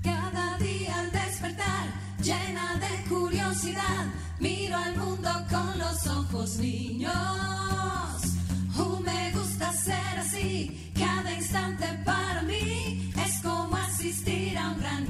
Cada 0.04 0.58
día 0.58 1.00
al 1.00 1.12
despertar, 1.12 1.88
llena 2.22 2.76
de 2.76 3.10
curiosidad, 3.10 4.14
miro 4.42 4.76
al 4.76 4.98
mundo 4.98 5.30
con 5.50 5.80
los 5.80 6.06
ojos 6.08 6.58
niños. 6.58 7.67
Ser 9.88 10.20
así, 10.20 10.92
cada 11.00 11.34
instante 11.34 11.86
para 12.04 12.42
mí 12.42 13.10
es 13.26 13.42
como 13.42 13.74
asistir 13.78 14.58
a 14.58 14.72
un 14.72 14.80
gran 14.82 15.07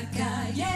la 0.00 0.10
calle. 0.18 0.66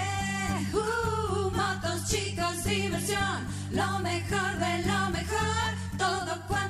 Uh, 0.72 1.50
motos, 1.50 2.08
chicos, 2.08 2.64
diversión, 2.64 3.46
lo 3.70 3.98
mejor 4.00 4.58
de 4.58 4.82
lo 4.86 5.10
mejor, 5.10 5.68
todo 5.98 6.46
cuanto 6.48 6.63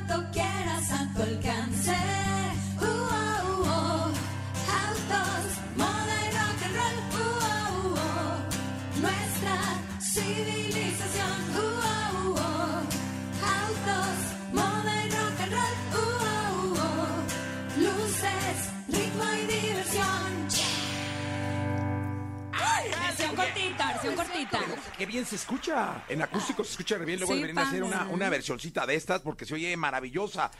cortita. 24.50 24.92
Qué 24.96 25.06
bien 25.06 25.24
se 25.26 25.36
escucha. 25.36 26.04
En 26.08 26.22
acústico 26.22 26.64
se 26.64 26.70
escucha 26.72 26.96
re 26.98 27.04
bien. 27.04 27.18
Luego 27.20 27.34
Sí, 27.34 27.40
deberían 27.40 27.66
hacer 27.66 27.82
una, 27.82 28.06
una 28.08 28.28
versioncita 28.28 28.86
de 28.86 28.94
estas 28.94 29.20
porque 29.22 29.44
se 29.44 29.54
oye 29.54 29.76
maravillosa. 29.76 30.50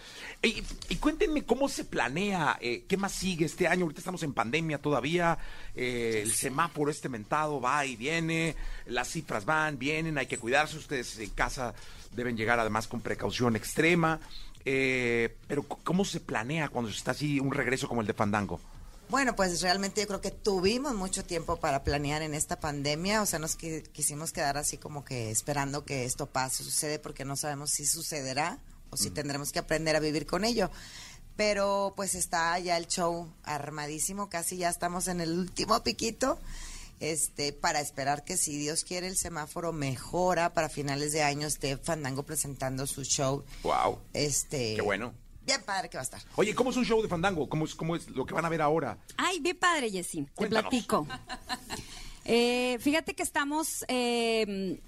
Y, 0.42 0.62
y 0.88 0.96
cuéntenme 0.96 1.44
cómo 1.44 1.68
se 1.68 1.84
planea, 1.84 2.58
eh, 2.60 2.84
qué 2.88 2.96
más 2.96 3.12
sigue 3.12 3.46
este 3.46 3.68
año. 3.68 3.82
Ahorita 3.82 4.00
estamos 4.00 4.22
en 4.22 4.32
pandemia 4.34 4.78
todavía. 4.78 5.38
eh, 5.74 6.20
el 6.22 6.32
semáforo 6.32 6.90
este 6.90 7.08
mentado 7.08 7.60
va 7.60 7.84
y 7.86 7.96
viene. 7.96 8.56
Las 8.86 9.08
cifras 9.08 9.44
van, 9.44 9.78
vienen. 9.78 10.18
Hay 10.18 10.26
que 10.26 10.38
cuidarse. 10.38 10.76
Ustedes 10.76 11.18
en 11.18 11.30
casa 11.30 11.74
deben 12.12 12.36
llegar 12.36 12.58
además 12.60 12.86
con 12.88 13.00
precaución 13.00 13.56
extrema. 13.56 14.20
Eh, 14.66 15.36
pero 15.46 15.62
¿cómo 15.64 16.04
se 16.06 16.20
planea 16.20 16.68
cuando 16.68 16.90
está 16.90 17.10
así 17.10 17.38
un 17.38 17.52
regreso 17.52 17.86
como 17.88 18.00
el 18.00 18.06
de 18.06 18.14
Fandango? 18.14 18.60
Bueno, 19.08 19.36
pues 19.36 19.60
realmente 19.60 20.00
yo 20.00 20.06
creo 20.08 20.20
que 20.20 20.30
tuvimos 20.30 20.94
mucho 20.94 21.24
tiempo 21.24 21.56
para 21.56 21.84
planear 21.84 22.22
en 22.22 22.34
esta 22.34 22.58
pandemia, 22.58 23.22
o 23.22 23.26
sea, 23.26 23.38
nos 23.38 23.56
qui- 23.58 23.82
quisimos 23.92 24.32
quedar 24.32 24.56
así 24.56 24.76
como 24.78 25.04
que 25.04 25.30
esperando 25.30 25.84
que 25.84 26.04
esto 26.04 26.26
pase, 26.26 26.64
sucede, 26.64 26.98
porque 26.98 27.24
no 27.24 27.36
sabemos 27.36 27.70
si 27.70 27.84
sucederá 27.86 28.58
o 28.90 28.96
si 28.96 29.10
tendremos 29.10 29.52
que 29.52 29.58
aprender 29.58 29.94
a 29.96 30.00
vivir 30.00 30.26
con 30.26 30.44
ello. 30.44 30.70
Pero 31.36 31.92
pues 31.96 32.14
está 32.14 32.58
ya 32.60 32.76
el 32.76 32.86
show 32.86 33.32
armadísimo, 33.42 34.28
casi 34.30 34.56
ya 34.56 34.68
estamos 34.70 35.08
en 35.08 35.20
el 35.20 35.36
último 35.38 35.82
piquito, 35.82 36.38
este, 37.00 37.52
para 37.52 37.80
esperar 37.80 38.24
que 38.24 38.36
si 38.36 38.56
Dios 38.56 38.84
quiere 38.84 39.08
el 39.08 39.16
semáforo 39.16 39.72
mejora 39.72 40.54
para 40.54 40.68
finales 40.68 41.12
de 41.12 41.22
año 41.24 41.46
esté 41.48 41.76
Fandango 41.76 42.22
presentando 42.22 42.86
su 42.86 43.02
show. 43.02 43.44
¡Wow! 43.64 43.98
Este, 44.12 44.76
Qué 44.76 44.82
bueno. 44.82 45.12
Bien 45.46 45.62
padre 45.62 45.88
que 45.90 45.96
va 45.96 46.00
a 46.02 46.04
estar. 46.04 46.22
Oye, 46.36 46.54
¿cómo 46.54 46.70
es 46.70 46.76
un 46.76 46.84
show 46.84 47.02
de 47.02 47.08
Fandango? 47.08 47.48
¿Cómo 47.48 47.64
es, 47.66 47.74
cómo 47.74 47.94
es 47.96 48.08
lo 48.10 48.24
que 48.24 48.34
van 48.34 48.44
a 48.44 48.48
ver 48.48 48.62
ahora? 48.62 48.98
Ay, 49.16 49.40
bien 49.40 49.58
padre, 49.58 49.90
Jessy. 49.90 50.22
Te 50.24 50.30
Cuéntanos. 50.32 50.70
platico. 50.70 51.06
Eh, 52.24 52.78
fíjate 52.80 53.14
que 53.14 53.22
estamos. 53.22 53.84
eh, 53.88 54.80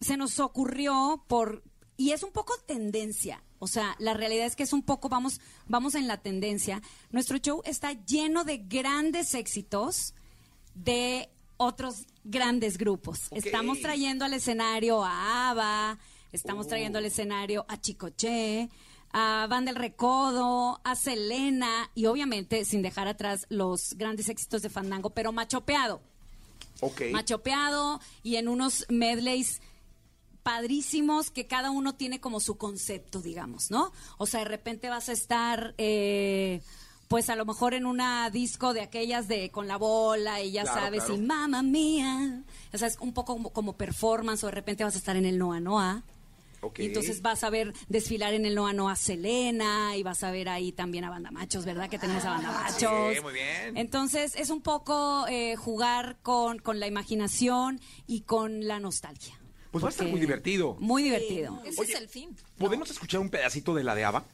se 0.00 0.16
nos 0.16 0.38
ocurrió 0.40 1.24
por. 1.28 1.62
Y 1.96 2.12
es 2.12 2.22
un 2.22 2.30
poco 2.32 2.54
tendencia. 2.66 3.42
O 3.58 3.66
sea, 3.66 3.96
la 3.98 4.14
realidad 4.14 4.46
es 4.46 4.54
que 4.54 4.62
es 4.62 4.72
un 4.72 4.82
poco, 4.82 5.08
vamos, 5.08 5.40
vamos 5.66 5.96
en 5.96 6.06
la 6.06 6.18
tendencia. 6.18 6.80
Nuestro 7.10 7.38
show 7.38 7.60
está 7.64 7.92
lleno 8.04 8.44
de 8.44 8.58
grandes 8.58 9.34
éxitos 9.34 10.14
de 10.76 11.28
otros 11.56 12.06
grandes 12.22 12.78
grupos. 12.78 13.22
Estamos 13.32 13.80
trayendo 13.80 14.24
al 14.24 14.34
escenario 14.34 15.04
a 15.04 15.50
ABBA, 15.50 15.98
estamos 16.30 16.66
Oh. 16.66 16.68
trayendo 16.68 16.98
al 16.98 17.06
escenario 17.06 17.64
a 17.68 17.80
Chicoche, 17.80 18.68
a 19.12 19.46
Van 19.48 19.64
del 19.64 19.74
Recodo, 19.76 20.80
a 20.84 20.94
Selena 20.94 21.90
y 21.94 22.06
obviamente 22.06 22.64
sin 22.64 22.82
dejar 22.82 23.08
atrás 23.08 23.46
los 23.48 23.94
grandes 23.94 24.28
éxitos 24.28 24.62
de 24.62 24.70
Fandango, 24.70 25.10
pero 25.10 25.32
machopeado. 25.32 26.00
Ok. 26.80 27.02
Machopeado 27.12 28.00
y 28.22 28.36
en 28.36 28.48
unos 28.48 28.86
medleys 28.88 29.60
padrísimos 30.42 31.30
que 31.30 31.46
cada 31.46 31.70
uno 31.70 31.94
tiene 31.94 32.20
como 32.20 32.40
su 32.40 32.56
concepto, 32.56 33.20
digamos, 33.20 33.70
¿no? 33.70 33.92
O 34.16 34.26
sea, 34.26 34.40
de 34.40 34.46
repente 34.46 34.88
vas 34.88 35.08
a 35.08 35.12
estar, 35.12 35.74
eh, 35.78 36.62
pues 37.08 37.28
a 37.28 37.36
lo 37.36 37.44
mejor 37.44 37.74
en 37.74 37.84
una 37.86 38.30
disco 38.30 38.72
de 38.72 38.80
aquellas 38.82 39.28
de 39.28 39.50
con 39.50 39.66
la 39.68 39.76
bola 39.76 40.40
y 40.40 40.52
ya 40.52 40.62
Claro, 40.62 40.80
sabes, 40.80 41.04
claro. 41.04 41.20
y 41.20 41.24
mamá 41.26 41.62
mía, 41.62 42.42
o 42.72 42.78
sea, 42.78 42.88
es 42.88 42.96
un 43.00 43.12
poco 43.12 43.34
como, 43.34 43.50
como 43.50 43.72
performance 43.76 44.42
o 44.44 44.46
de 44.46 44.52
repente 44.52 44.84
vas 44.84 44.94
a 44.94 44.98
estar 44.98 45.16
en 45.16 45.26
el 45.26 45.36
Noa 45.38 45.60
Noa. 45.60 46.02
Y 46.78 46.86
entonces 46.86 47.22
vas 47.22 47.44
a 47.44 47.50
ver 47.50 47.72
desfilar 47.88 48.34
en 48.34 48.44
el 48.46 48.54
Noa 48.54 48.72
Noa 48.72 48.96
Selena 48.96 49.96
y 49.96 50.02
vas 50.02 50.24
a 50.24 50.30
ver 50.30 50.48
ahí 50.48 50.72
también 50.72 51.04
a 51.04 51.10
Banda 51.10 51.30
Machos, 51.30 51.64
¿verdad? 51.64 51.88
Que 51.88 51.98
tenemos 51.98 52.24
a 52.24 52.30
Banda 52.30 52.50
Machos. 52.52 52.82
Ah, 52.90 53.10
Sí, 53.14 53.20
muy 53.20 53.32
bien. 53.32 53.76
Entonces 53.76 54.34
es 54.36 54.50
un 54.50 54.60
poco 54.60 55.26
eh, 55.28 55.54
jugar 55.56 56.16
con, 56.22 56.58
con 56.58 56.80
la 56.80 56.86
imaginación 56.86 57.80
y 58.06 58.22
con 58.22 58.66
la 58.66 58.80
nostalgia. 58.80 59.38
Pues 59.70 59.84
va 59.84 59.88
a 59.88 59.90
estar 59.90 60.08
muy 60.08 60.18
divertido. 60.18 60.76
Muy 60.80 61.02
divertido. 61.02 61.62
Ese 61.64 61.82
es 61.82 61.94
el 61.94 62.08
fin. 62.08 62.34
¿Podemos 62.56 62.90
escuchar 62.90 63.20
un 63.20 63.28
pedacito 63.30 63.74
de 63.74 63.84
la 63.84 63.94
de 63.94 64.04
Ava? 64.04 64.24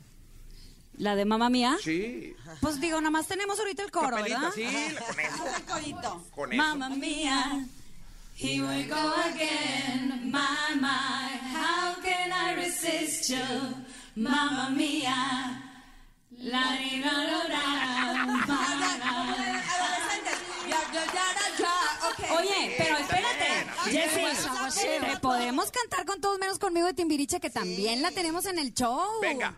La 0.97 1.17
de 1.17 1.25
mamá 1.25 1.51
mía. 1.51 1.77
Sí. 1.83 2.35
Pues 2.61 2.81
digo, 2.81 2.99
nada 3.01 3.11
más 3.11 3.27
tenemos 3.27 3.59
ahorita 3.59 3.83
el 3.83 3.91
coro, 3.91 4.11
Capelita, 4.17 4.39
¿verdad? 4.39 4.53
sí, 4.55 4.63
la- 4.95 5.01
con 5.03 5.21
eso. 5.21 5.57
El 5.57 5.63
corito. 5.65 6.25
Con 6.35 6.53
eso. 6.53 6.63
Mamma 6.63 6.89
mía. 6.91 7.67
Here 8.37 8.63
we 8.65 8.85
go 8.89 8.97
again, 9.27 10.31
my, 10.31 10.75
my, 10.81 11.44
You, 12.85 13.39
mamma 14.17 14.69
mia? 14.69 15.17
La, 16.37 16.77
di, 16.77 17.01
la, 17.01 17.13
la, 17.13 17.49
la, 17.49 18.85
Oye, 22.37 22.75
pero 22.77 22.99
espérate, 22.99 23.67
Jessy, 23.91 25.01
te 25.01 25.19
podemos 25.21 25.71
cantar 25.71 26.05
con 26.05 26.21
todos 26.21 26.39
menos 26.39 26.59
conmigo 26.59 26.87
de 26.87 26.93
Timbiriche, 26.93 27.41
que 27.41 27.49
también 27.49 28.03
la 28.03 28.11
tenemos 28.11 28.45
en 28.45 28.59
el 28.59 28.75
show. 28.75 29.21
Venga. 29.23 29.55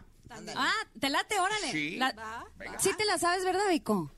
Ah, 0.55 0.73
te 1.01 1.11
late, 1.11 1.41
órale. 1.41 1.73
Sí. 1.73 1.97
La- 1.97 2.15
Venga. 2.57 2.79
sí 2.79 2.91
te 2.97 3.05
la 3.07 3.19
sabes, 3.19 3.45
¿verdad, 3.45 3.69
Vico? 3.71 4.13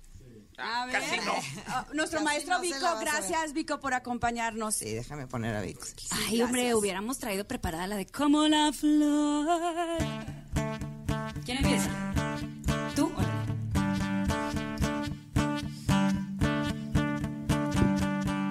A 0.59 0.87
ver. 0.87 0.95
Casi 1.01 1.17
no. 1.19 1.35
Ah, 1.69 1.87
nuestro 1.95 2.19
Casi 2.19 2.25
maestro 2.25 2.55
no 2.55 2.61
Vico, 2.61 2.99
gracias 3.01 3.53
Vico 3.53 3.81
por 3.81 3.95
acompañarnos. 3.95 4.75
Sí, 4.75 4.93
déjame 4.93 5.27
poner 5.27 5.55
a 5.55 5.61
Vic. 5.61 5.79
Ay, 6.11 6.43
hombre, 6.43 6.75
hubiéramos 6.75 7.19
traído 7.19 7.47
preparada 7.47 7.87
la 7.87 7.97
de 7.97 8.07
Como 8.07 8.47
la 8.49 8.73
flor. 8.73 9.99
¿Quién 11.45 11.59
empieza? 11.59 11.91
¿Tú? 12.95 13.11
Órale. 13.17 13.39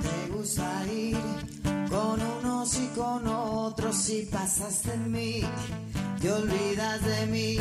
Te 0.01 0.31
gusta 0.33 0.85
ir 0.91 1.17
con 1.89 2.21
unos 2.21 2.77
y 2.79 2.87
con 2.95 3.27
otros 3.27 4.09
y 4.09 4.25
pasas 4.25 4.83
de 4.83 4.97
mí, 4.97 5.41
te 6.21 6.31
olvidas 6.31 7.03
de 7.03 7.25
mí, 7.27 7.57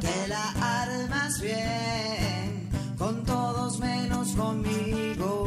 que 0.00 0.28
la 0.28 0.82
armas 0.82 1.40
bien, 1.40 2.47
con 2.98 3.24
todos 3.24 3.78
menos 3.78 4.32
conmigo. 4.32 5.46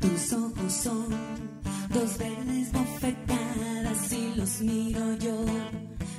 Tus 0.00 0.32
ojos 0.34 0.72
son 0.72 1.06
dos 1.88 2.18
verdes 2.18 2.72
bofetadas 2.72 4.12
y 4.12 4.34
los 4.36 4.60
miro 4.60 5.14
yo. 5.18 5.36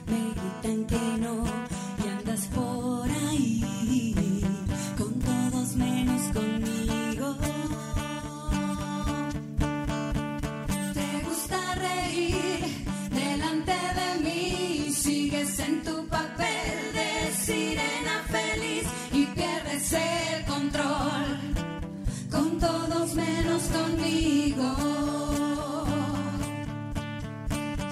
Me 0.07 0.33
gritan 0.33 0.85
que 0.87 1.17
no 1.19 1.62
conmigo. 23.61 24.75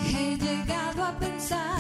He 0.08 0.38
llegado 0.38 1.04
a 1.04 1.12
pensar 1.19 1.70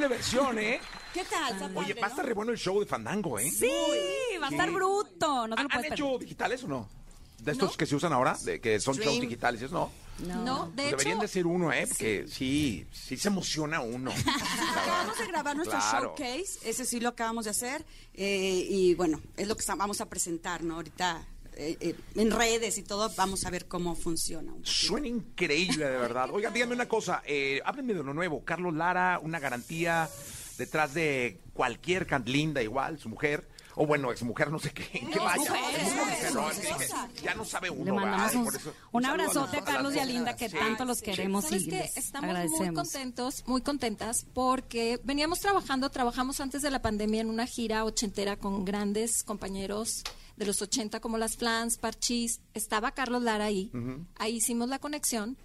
Increíble 0.00 0.16
versión, 0.16 0.58
¿eh? 0.58 0.80
¿Qué 1.12 1.24
tal? 1.24 1.76
Oye, 1.76 1.92
va 1.94 2.06
a 2.06 2.10
estar 2.10 2.24
re 2.24 2.32
bueno 2.32 2.52
el 2.52 2.56
show 2.58 2.80
de 2.80 2.86
Fandango, 2.86 3.38
¿eh? 3.38 3.50
Sí, 3.50 3.68
va 4.40 4.46
a 4.46 4.50
estar 4.50 4.70
bruto. 4.70 5.46
No 5.46 5.54
te 5.56 5.62
lo 5.62 5.66
¿Han 5.66 5.68
puedes 5.68 5.88
perder. 5.90 5.92
hecho 5.92 6.18
digitales 6.18 6.64
o 6.64 6.68
no? 6.68 6.88
De 7.40 7.52
estos 7.52 7.76
que 7.76 7.84
se 7.84 7.96
usan 7.96 8.12
ahora, 8.12 8.36
de 8.42 8.60
que 8.62 8.80
son 8.80 8.94
Stream. 8.94 9.10
shows 9.12 9.20
digitales, 9.20 9.60
¿eso 9.62 9.74
no? 9.74 10.34
No, 10.44 10.66
de 10.68 10.72
Pues 10.74 10.90
Deberían 10.90 11.16
hecho, 11.18 11.22
de 11.22 11.28
ser 11.28 11.46
uno, 11.46 11.70
¿eh? 11.72 11.86
Porque 11.86 12.26
sí, 12.28 12.86
sí 12.92 13.16
se 13.18 13.28
emociona 13.28 13.80
uno. 13.80 14.10
acabamos 14.76 15.18
de 15.18 15.26
grabar 15.26 15.56
nuestro 15.56 15.78
Claro. 15.78 16.14
showcase, 16.16 16.58
ese 16.64 16.84
sí 16.86 17.00
lo 17.00 17.10
acabamos 17.10 17.44
de 17.44 17.50
hacer, 17.50 17.84
eh, 18.14 18.66
y 18.68 18.94
bueno, 18.94 19.20
es 19.36 19.48
lo 19.48 19.56
que 19.56 19.64
vamos 19.76 20.00
a 20.00 20.08
presentar, 20.08 20.62
¿no? 20.62 20.76
Ahorita 20.76 21.26
eh, 21.56 21.76
eh, 21.80 21.94
en 22.14 22.30
redes 22.30 22.78
y 22.78 22.82
todo, 22.82 23.10
vamos 23.16 23.44
a 23.46 23.50
ver 23.50 23.66
cómo 23.66 23.94
funciona. 23.94 24.52
un. 24.52 24.64
Suena 24.64 25.08
increíble, 25.08 25.84
de 25.88 25.96
verdad. 25.98 26.30
Oigan, 26.32 26.52
díganme 26.52 26.74
una 26.74 26.88
cosa. 26.88 27.22
Eh, 27.26 27.60
háblenme 27.64 27.94
de 27.94 28.02
lo 28.02 28.14
nuevo. 28.14 28.44
Carlos 28.44 28.74
Lara, 28.74 29.18
una 29.22 29.38
garantía 29.38 30.08
detrás 30.58 30.94
de 30.94 31.40
cualquier 31.54 32.06
Candlinda, 32.06 32.62
igual, 32.62 32.98
su 32.98 33.08
mujer. 33.08 33.48
O 33.76 33.86
bueno, 33.86 34.10
ex 34.10 34.22
mujer, 34.24 34.50
no 34.50 34.58
sé 34.58 34.72
qué. 34.72 34.82
¿en 34.98 35.08
qué 35.10 35.16
No, 35.16 35.24
vaya? 35.24 35.38
mujer, 35.50 35.80
Es 35.80 35.92
como 35.92 36.10
es 36.10 36.18
que 36.18 36.30
no, 36.34 36.42
su 36.42 36.50
es 36.50 36.58
que 36.58 36.84
esposa. 36.84 37.08
ya 37.22 37.34
no 37.34 37.44
sabe 37.44 37.70
uno. 37.70 37.84
Le 37.84 37.92
mandamos 37.92 38.34
un, 38.34 38.44
Por 38.44 38.56
eso- 38.56 38.74
un 38.92 39.02
saludo 39.04 39.22
abrazote 39.22 39.56
a 39.58 39.64
Carlos 39.64 39.94
y 39.94 39.98
a. 40.00 40.04
Linda, 40.04 40.36
que 40.36 40.48
Sí. 40.50 40.56
tanto 40.58 40.84
los 40.84 41.00
queremos 41.00 41.44
Estamos 41.52 42.50
muy 42.58 42.74
contentos, 42.74 43.44
muy 43.46 43.62
contentas, 43.62 44.26
porque 44.34 44.98
veníamos 45.04 45.38
trabajando, 45.38 45.88
trabajamos 45.88 46.40
antes 46.40 46.62
de 46.62 46.70
la 46.70 46.82
pandemia 46.82 47.20
en 47.20 47.30
una 47.30 47.46
gira 47.46 47.84
ochentera 47.84 48.36
con 48.36 48.64
grandes 48.64 49.22
compañeros 49.22 50.02
de 50.36 50.46
los 50.46 50.60
80 50.62 51.00
como 51.00 51.18
las 51.18 51.36
Flans, 51.36 51.76
Parchís, 51.78 52.40
estaba 52.54 52.92
Carlos 52.92 53.22
Lara 53.22 53.44
ahí, 53.46 53.70
ahí 54.16 54.36
hicimos 54.36 54.68
la 54.68 54.78
conexión 54.78 55.36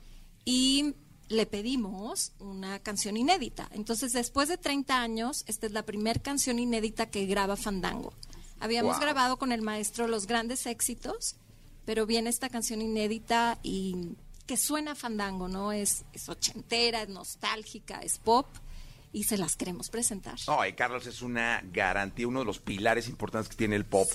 y 0.46 0.94
le 1.28 1.46
pedimos 1.46 2.34
una 2.40 2.80
canción 2.80 3.18
inédita. 3.18 3.68
Entonces, 3.72 4.14
después 4.14 4.48
de 4.48 4.58
30 4.58 5.02
años, 5.02 5.44
esta 5.48 5.66
es 5.66 5.72
la 5.74 5.84
primera 5.84 6.22
canción 6.22 6.60
inédita 6.60 7.08
que 7.10 7.26
graba 7.26 7.56
Fandango. 7.56 8.14
Habíamos 8.60 8.94
Wow. 8.98 9.02
grabado 9.02 9.38
con 9.38 9.52
el 9.52 9.62
maestro 9.62 10.08
los 10.08 10.28
grandes 10.28 10.66
éxitos, 10.66 11.36
pero 11.84 12.06
viene 12.06 12.30
esta 12.30 12.50
canción 12.50 12.82
inédita 12.82 13.60
y 13.64 14.16
que 14.46 14.56
suena 14.58 14.92
a 14.92 14.96
fandango, 14.96 15.48
¿no? 15.48 15.72
Es, 15.72 16.06
es 16.14 16.30
ochentera, 16.30 17.02
es 17.02 17.10
nostálgica, 17.10 18.00
es 18.02 18.20
pop 18.20 18.46
y 19.16 19.24
se 19.24 19.38
las 19.38 19.56
queremos 19.56 19.90
presentar. 19.90 20.36
No, 20.48 20.66
y 20.66 20.74
Carlos 20.74 21.08
es 21.08 21.22
una 21.22 21.62
garantía, 21.72 22.28
uno 22.28 22.40
de 22.40 22.46
los 22.46 22.60
pilares 22.60 23.08
importantes 23.08 23.48
que 23.50 23.56
tiene 23.56 23.76
el 23.78 23.86
pop. 23.86 24.08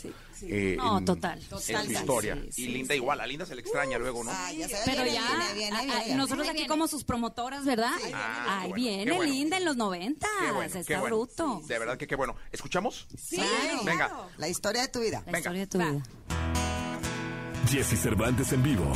eh, 0.43 0.75
No, 0.79 0.99
en- 0.99 1.05
total. 1.07 1.39
En 1.39 1.49
Total, 1.49 1.85
su 1.87 1.93
historia. 1.93 2.35
sí, 2.35 2.49
y 2.49 2.53
sí, 2.53 2.69
Linda 2.69 2.95
igual, 2.95 3.21
a 3.21 3.27
Linda 3.27 3.45
se 3.47 3.55
le 3.55 3.61
extraña 3.63 3.99
luego, 3.99 4.25
¿no? 4.25 4.31
Pero 4.85 5.07
ya, 5.07 5.23
a- 5.27 6.13
a- 6.13 6.15
nosotros 6.17 6.49
aquí 6.49 6.67
como 6.67 6.87
sus 6.87 7.05
promotoras, 7.05 7.65
¿verdad? 7.65 7.93
Ah, 8.15 8.61
Ahí 8.63 8.69
bueno, 8.71 8.75
viene 8.75 9.13
bueno. 9.13 9.33
Linda 9.33 9.57
en 9.59 9.65
los 9.65 9.77
90, 9.77 10.27
Qué 10.41 10.53
bueno, 10.53 10.63
está 10.63 10.85
qué 10.85 10.97
bueno. 10.97 11.17
bruto. 11.17 11.63
De 11.67 11.79
verdad 11.79 11.97
que 11.99 12.07
qué 12.07 12.15
bueno. 12.17 12.37
¿Escuchamos? 12.53 13.07
Sí, 13.19 13.43
Venga. 13.85 14.29
La 14.39 14.49
historia 14.49 14.83
de 14.83 14.89
tu 14.89 15.01
vida. 15.01 15.23
La 15.27 15.39
historia 15.39 15.61
de 15.61 15.67
tu 15.67 15.79
vida. 15.79 16.03
Jesse 17.69 17.99
Cervantes 18.01 18.53
en 18.53 18.63
vivo. 18.63 18.93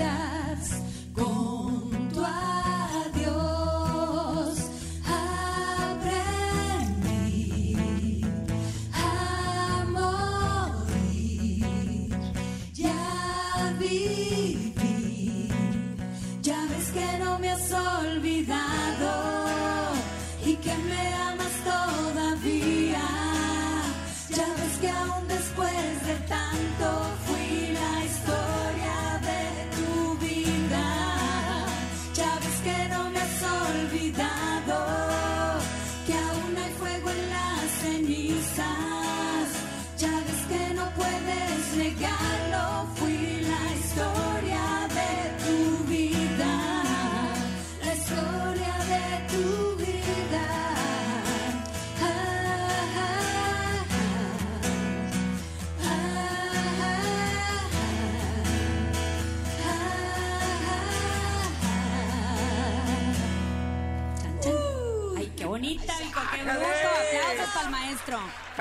Necesitas. 0.00 0.29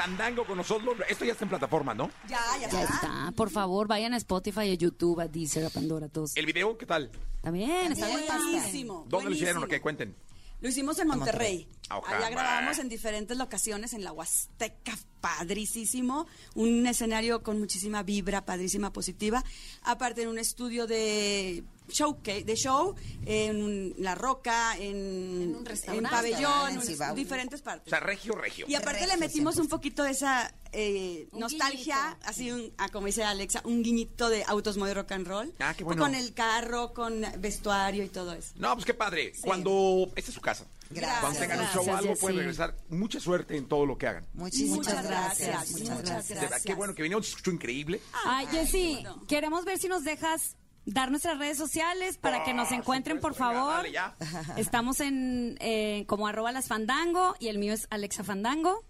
Fandango 0.09 0.43
con 0.45 0.57
nosotros. 0.57 0.97
Esto 1.07 1.25
ya 1.25 1.33
está 1.33 1.45
en 1.45 1.49
plataforma, 1.49 1.93
¿no? 1.93 2.09
Ya, 2.27 2.39
ya, 2.59 2.69
Ya 2.69 2.83
está. 2.83 3.31
Por 3.35 3.49
favor, 3.49 3.87
vayan 3.87 4.13
a 4.13 4.17
Spotify, 4.17 4.71
a 4.71 4.73
YouTube, 4.73 5.19
a 5.19 5.27
Deezer, 5.27 5.65
a 5.65 5.69
Pandora, 5.69 6.07
a 6.07 6.09
todos. 6.09 6.35
¿El 6.35 6.45
video 6.45 6.77
qué 6.77 6.85
tal? 6.85 7.11
También, 7.41 7.91
está. 7.91 8.07
Buenísimo. 8.07 9.05
¿Dónde 9.07 9.29
lo 9.29 9.35
hicieron? 9.35 9.57
buenísimo. 9.57 9.65
¿O 9.65 9.67
qué 9.67 9.81
cuenten? 9.81 10.15
Lo 10.61 10.69
hicimos 10.69 10.99
en 10.99 11.07
Monterrey. 11.07 11.67
Ah, 11.89 12.01
Allá 12.05 12.29
grabamos 12.29 12.77
en 12.79 12.89
diferentes 12.89 13.37
locaciones 13.37 13.93
en 13.93 14.03
la 14.03 14.11
Huasteca, 14.11 14.97
padricísimo. 15.21 16.27
Un 16.55 16.85
escenario 16.85 17.41
con 17.43 17.59
muchísima 17.59 18.03
vibra, 18.03 18.45
padrísima, 18.45 18.91
positiva. 18.93 19.43
Aparte, 19.83 20.23
en 20.23 20.27
un 20.27 20.37
estudio 20.37 20.85
de 20.85 21.63
show, 21.87 22.19
de 22.23 22.55
show 22.55 22.93
en 23.25 23.95
La 23.97 24.15
Roca, 24.15 24.75
en, 24.77 25.55
en 25.57 25.65
restaurante. 25.65 26.09
Pabellón, 26.09 26.69
En 26.71 26.75
en 26.75 26.81
Cibao. 26.81 27.15
diferentes 27.15 27.61
O 27.61 27.63
partes. 27.63 27.89
sea, 27.89 27.99
regio, 28.01 28.35
regio. 28.35 28.65
Y 28.67 28.75
aparte 28.75 28.99
Regio, 28.99 29.15
le 29.15 29.19
metimos 29.19 29.57
un 29.57 29.67
poquito 29.67 30.03
de 30.03 30.11
esa 30.11 30.53
eh, 30.71 31.27
nostalgia, 31.33 31.97
guiñito. 31.97 32.27
así 32.27 32.51
un, 32.51 32.73
ah, 32.77 32.89
como 32.89 33.07
dice 33.07 33.23
Alexa, 33.23 33.61
un 33.65 33.83
guiñito 33.83 34.29
de 34.29 34.43
autos 34.45 34.77
muy 34.77 34.93
rock 34.93 35.11
and 35.13 35.27
roll. 35.27 35.53
Ah, 35.59 35.73
qué 35.75 35.83
bueno. 35.83 36.01
Con 36.01 36.15
el 36.15 36.33
carro, 36.33 36.93
con 36.93 37.25
vestuario 37.39 38.03
y 38.03 38.09
todo 38.09 38.33
eso. 38.33 38.53
No, 38.55 38.73
pues 38.73 38.85
qué 38.85 38.93
padre. 38.93 39.33
Cuando. 39.41 40.11
Esta 40.15 40.31
es 40.31 40.35
su 40.35 40.41
casa. 40.41 40.65
Gracias. 40.89 41.19
Cuando 41.21 41.39
tengan 41.39 41.59
un 41.59 41.67
show 41.67 41.85
o 41.87 41.95
algo, 41.95 42.15
pueden 42.15 42.37
regresar. 42.37 42.75
Mucha 42.89 43.19
suerte 43.19 43.55
en 43.55 43.67
todo 43.67 43.85
lo 43.85 43.97
que 43.97 44.07
hagan. 44.07 44.25
Muchísimas 44.33 44.77
Muchas 44.77 45.03
gracias. 45.03 45.49
gracias, 45.49 45.79
Muchas 45.79 46.01
gracias. 46.03 46.27
De 46.27 46.45
verdad, 46.45 46.61
qué 46.65 46.73
bueno 46.73 46.95
que 46.95 47.03
vinieron. 47.03 47.23
Se 47.23 47.29
escuchó 47.29 47.51
increíble. 47.51 48.01
Ay, 48.25 48.47
Jessy, 48.47 49.03
queremos 49.27 49.65
ver 49.65 49.77
si 49.77 49.87
nos 49.87 50.03
dejas 50.03 50.55
dar 50.85 51.11
nuestras 51.11 51.37
redes 51.37 51.57
sociales 51.57 52.17
para 52.17 52.43
que 52.43 52.53
nos 52.53 52.71
encuentren, 52.71 53.19
por 53.19 53.35
favor. 53.35 53.77
Dale, 53.77 53.91
ya. 53.91 54.15
Estamos 54.57 54.99
en 54.99 55.57
eh, 55.59 56.05
como 56.07 56.27
arroba 56.27 56.51
las 56.51 56.67
fandango 56.67 57.35
y 57.39 57.47
el 57.47 57.59
mío 57.59 57.73
es 57.73 57.87
Alexa 57.89 58.23
Fandango. 58.23 58.83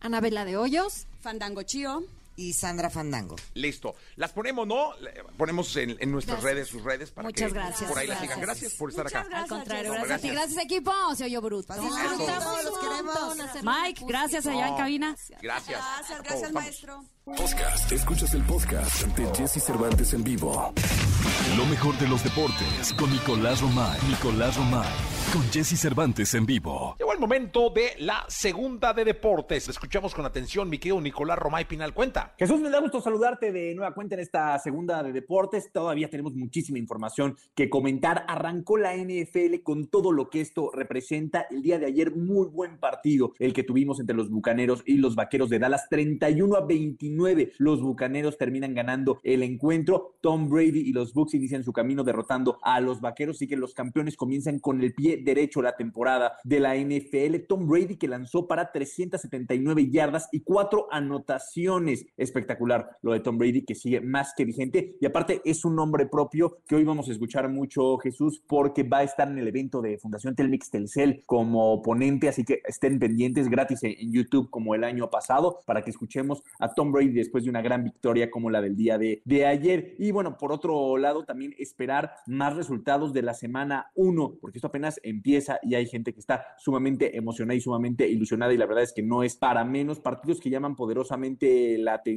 Anabela 0.00 0.44
de 0.44 0.56
Hoyos. 0.56 1.06
Fandango 1.20 1.62
Chío. 1.62 2.17
Y 2.38 2.52
Sandra 2.52 2.88
Fandango. 2.88 3.34
Listo. 3.54 3.96
Las 4.14 4.32
ponemos, 4.32 4.64
¿no? 4.66 4.92
Ponemos 5.36 5.74
en, 5.76 5.96
en 5.98 6.12
nuestras 6.12 6.40
Gracias. 6.40 6.54
redes, 6.54 6.68
sus 6.68 6.84
redes, 6.84 7.10
para 7.10 7.26
Muchas 7.28 7.48
que 7.52 7.58
gracias. 7.58 7.90
por 7.90 7.98
ahí 7.98 8.06
las 8.06 8.18
Gracias. 8.18 8.34
sigan. 8.36 8.40
Gracias 8.40 8.74
por 8.74 8.90
estar 8.90 9.06
acá. 9.08 9.26
Al 9.32 9.48
contrario, 9.48 9.90
gracias 9.92 10.08
gracias. 10.08 10.32
Gracias, 10.34 10.64
equipo. 10.64 10.92
Se 11.16 11.24
oyó 11.24 11.42
bruto. 11.42 11.74
Disfrutamos, 11.74 12.64
los 12.64 12.78
queremos. 12.78 13.36
Mike, 13.64 14.04
gracias 14.06 14.46
allá 14.46 14.68
en 14.68 14.76
cabina. 14.76 15.16
Gracias. 15.42 15.80
Gracias, 15.82 16.22
gracias, 16.22 16.52
maestro. 16.52 17.04
Podcast. 17.24 17.92
Escuchas 17.92 18.32
el 18.34 18.42
podcast 18.44 19.02
ante 19.04 19.26
Jesse 19.36 19.62
Cervantes 19.62 20.14
en 20.14 20.24
vivo. 20.24 20.72
Lo 21.56 21.66
mejor 21.66 21.98
de 21.98 22.08
los 22.08 22.22
deportes 22.24 22.92
con 22.96 23.10
Nicolás 23.12 23.60
Romay. 23.60 23.98
Nicolás 24.08 24.56
Romay. 24.56 24.88
Con 25.32 25.42
Jesse 25.52 25.78
Cervantes 25.78 26.32
en 26.34 26.46
vivo. 26.46 26.94
Llegó 26.98 27.12
el 27.12 27.18
momento 27.18 27.68
de 27.68 27.96
la 27.98 28.24
segunda 28.28 28.94
de 28.94 29.04
deportes. 29.04 29.68
Escuchamos 29.68 30.14
con 30.14 30.24
atención, 30.24 30.70
mi 30.70 30.78
querido 30.78 31.00
Nicolás 31.02 31.38
Romay 31.38 31.66
Pinal. 31.66 31.92
Cuenta. 31.92 32.27
Jesús, 32.36 32.60
me 32.60 32.70
da 32.70 32.80
gusto 32.80 33.00
saludarte 33.00 33.52
de 33.52 33.74
nueva 33.74 33.94
cuenta 33.94 34.14
en 34.14 34.20
esta 34.20 34.58
segunda 34.58 35.02
de 35.02 35.12
deportes. 35.12 35.70
Todavía 35.72 36.10
tenemos 36.10 36.34
muchísima 36.34 36.78
información 36.78 37.36
que 37.54 37.70
comentar. 37.70 38.24
Arrancó 38.28 38.76
la 38.76 38.96
NFL 38.96 39.62
con 39.62 39.86
todo 39.86 40.12
lo 40.12 40.28
que 40.30 40.40
esto 40.40 40.70
representa. 40.72 41.46
El 41.50 41.62
día 41.62 41.78
de 41.78 41.86
ayer, 41.86 42.14
muy 42.14 42.48
buen 42.48 42.78
partido 42.78 43.32
el 43.38 43.52
que 43.52 43.62
tuvimos 43.62 44.00
entre 44.00 44.16
los 44.16 44.30
Bucaneros 44.30 44.82
y 44.86 44.96
los 44.96 45.14
Vaqueros 45.14 45.48
de 45.48 45.58
Dallas. 45.58 45.88
31 45.88 46.56
a 46.56 46.66
29. 46.66 47.52
Los 47.58 47.80
Bucaneros 47.80 48.38
terminan 48.38 48.74
ganando 48.74 49.20
el 49.22 49.42
encuentro. 49.42 50.16
Tom 50.20 50.48
Brady 50.48 50.80
y 50.80 50.92
los 50.92 51.14
Bucks 51.14 51.34
inician 51.34 51.64
su 51.64 51.72
camino 51.72 52.04
derrotando 52.04 52.58
a 52.62 52.80
los 52.80 53.00
Vaqueros. 53.00 53.36
Así 53.36 53.46
que 53.46 53.56
los 53.56 53.74
campeones 53.74 54.16
comienzan 54.16 54.58
con 54.58 54.82
el 54.82 54.94
pie 54.94 55.22
derecho 55.22 55.62
la 55.62 55.76
temporada 55.76 56.36
de 56.44 56.60
la 56.60 56.76
NFL. 56.76 57.46
Tom 57.48 57.66
Brady 57.66 57.96
que 57.96 58.08
lanzó 58.08 58.46
para 58.46 58.72
379 58.72 59.90
yardas 59.90 60.28
y 60.32 60.40
cuatro 60.40 60.88
anotaciones. 60.90 62.06
Espectacular 62.18 62.98
lo 63.02 63.12
de 63.12 63.20
Tom 63.20 63.38
Brady 63.38 63.64
que 63.64 63.74
sigue 63.74 64.00
más 64.00 64.34
que 64.36 64.44
vigente. 64.44 64.96
Y 65.00 65.06
aparte 65.06 65.40
es 65.44 65.64
un 65.64 65.76
nombre 65.76 66.06
propio 66.06 66.58
que 66.66 66.74
hoy 66.74 66.84
vamos 66.84 67.08
a 67.08 67.12
escuchar 67.12 67.48
mucho, 67.48 67.96
Jesús, 67.98 68.42
porque 68.46 68.82
va 68.82 68.98
a 68.98 69.02
estar 69.04 69.28
en 69.28 69.38
el 69.38 69.48
evento 69.48 69.80
de 69.80 69.98
Fundación 69.98 70.34
Telmix 70.34 70.70
Telcel 70.70 71.22
como 71.24 71.80
ponente. 71.80 72.28
Así 72.28 72.44
que 72.44 72.60
estén 72.66 72.98
pendientes 72.98 73.48
gratis 73.48 73.82
en 73.84 74.12
YouTube 74.12 74.50
como 74.50 74.74
el 74.74 74.84
año 74.84 75.08
pasado 75.08 75.60
para 75.64 75.82
que 75.82 75.90
escuchemos 75.90 76.42
a 76.58 76.74
Tom 76.74 76.92
Brady 76.92 77.12
después 77.12 77.44
de 77.44 77.50
una 77.50 77.62
gran 77.62 77.84
victoria 77.84 78.30
como 78.30 78.50
la 78.50 78.60
del 78.60 78.76
día 78.76 78.98
de, 78.98 79.22
de 79.24 79.46
ayer. 79.46 79.94
Y 79.98 80.10
bueno, 80.10 80.36
por 80.36 80.52
otro 80.52 80.96
lado, 80.96 81.24
también 81.24 81.54
esperar 81.58 82.12
más 82.26 82.56
resultados 82.56 83.12
de 83.12 83.22
la 83.22 83.34
semana 83.34 83.90
1, 83.94 84.38
porque 84.40 84.58
esto 84.58 84.68
apenas 84.68 85.00
empieza 85.02 85.58
y 85.62 85.74
hay 85.74 85.86
gente 85.86 86.12
que 86.12 86.20
está 86.20 86.44
sumamente 86.58 87.16
emocionada 87.16 87.56
y 87.56 87.60
sumamente 87.60 88.08
ilusionada 88.08 88.52
y 88.52 88.56
la 88.56 88.66
verdad 88.66 88.84
es 88.84 88.92
que 88.92 89.02
no 89.02 89.22
es 89.22 89.36
para 89.36 89.64
menos 89.64 90.00
partidos 90.00 90.40
que 90.40 90.50
llaman 90.50 90.76
poderosamente 90.76 91.78
la 91.78 91.94
atención 91.94 92.07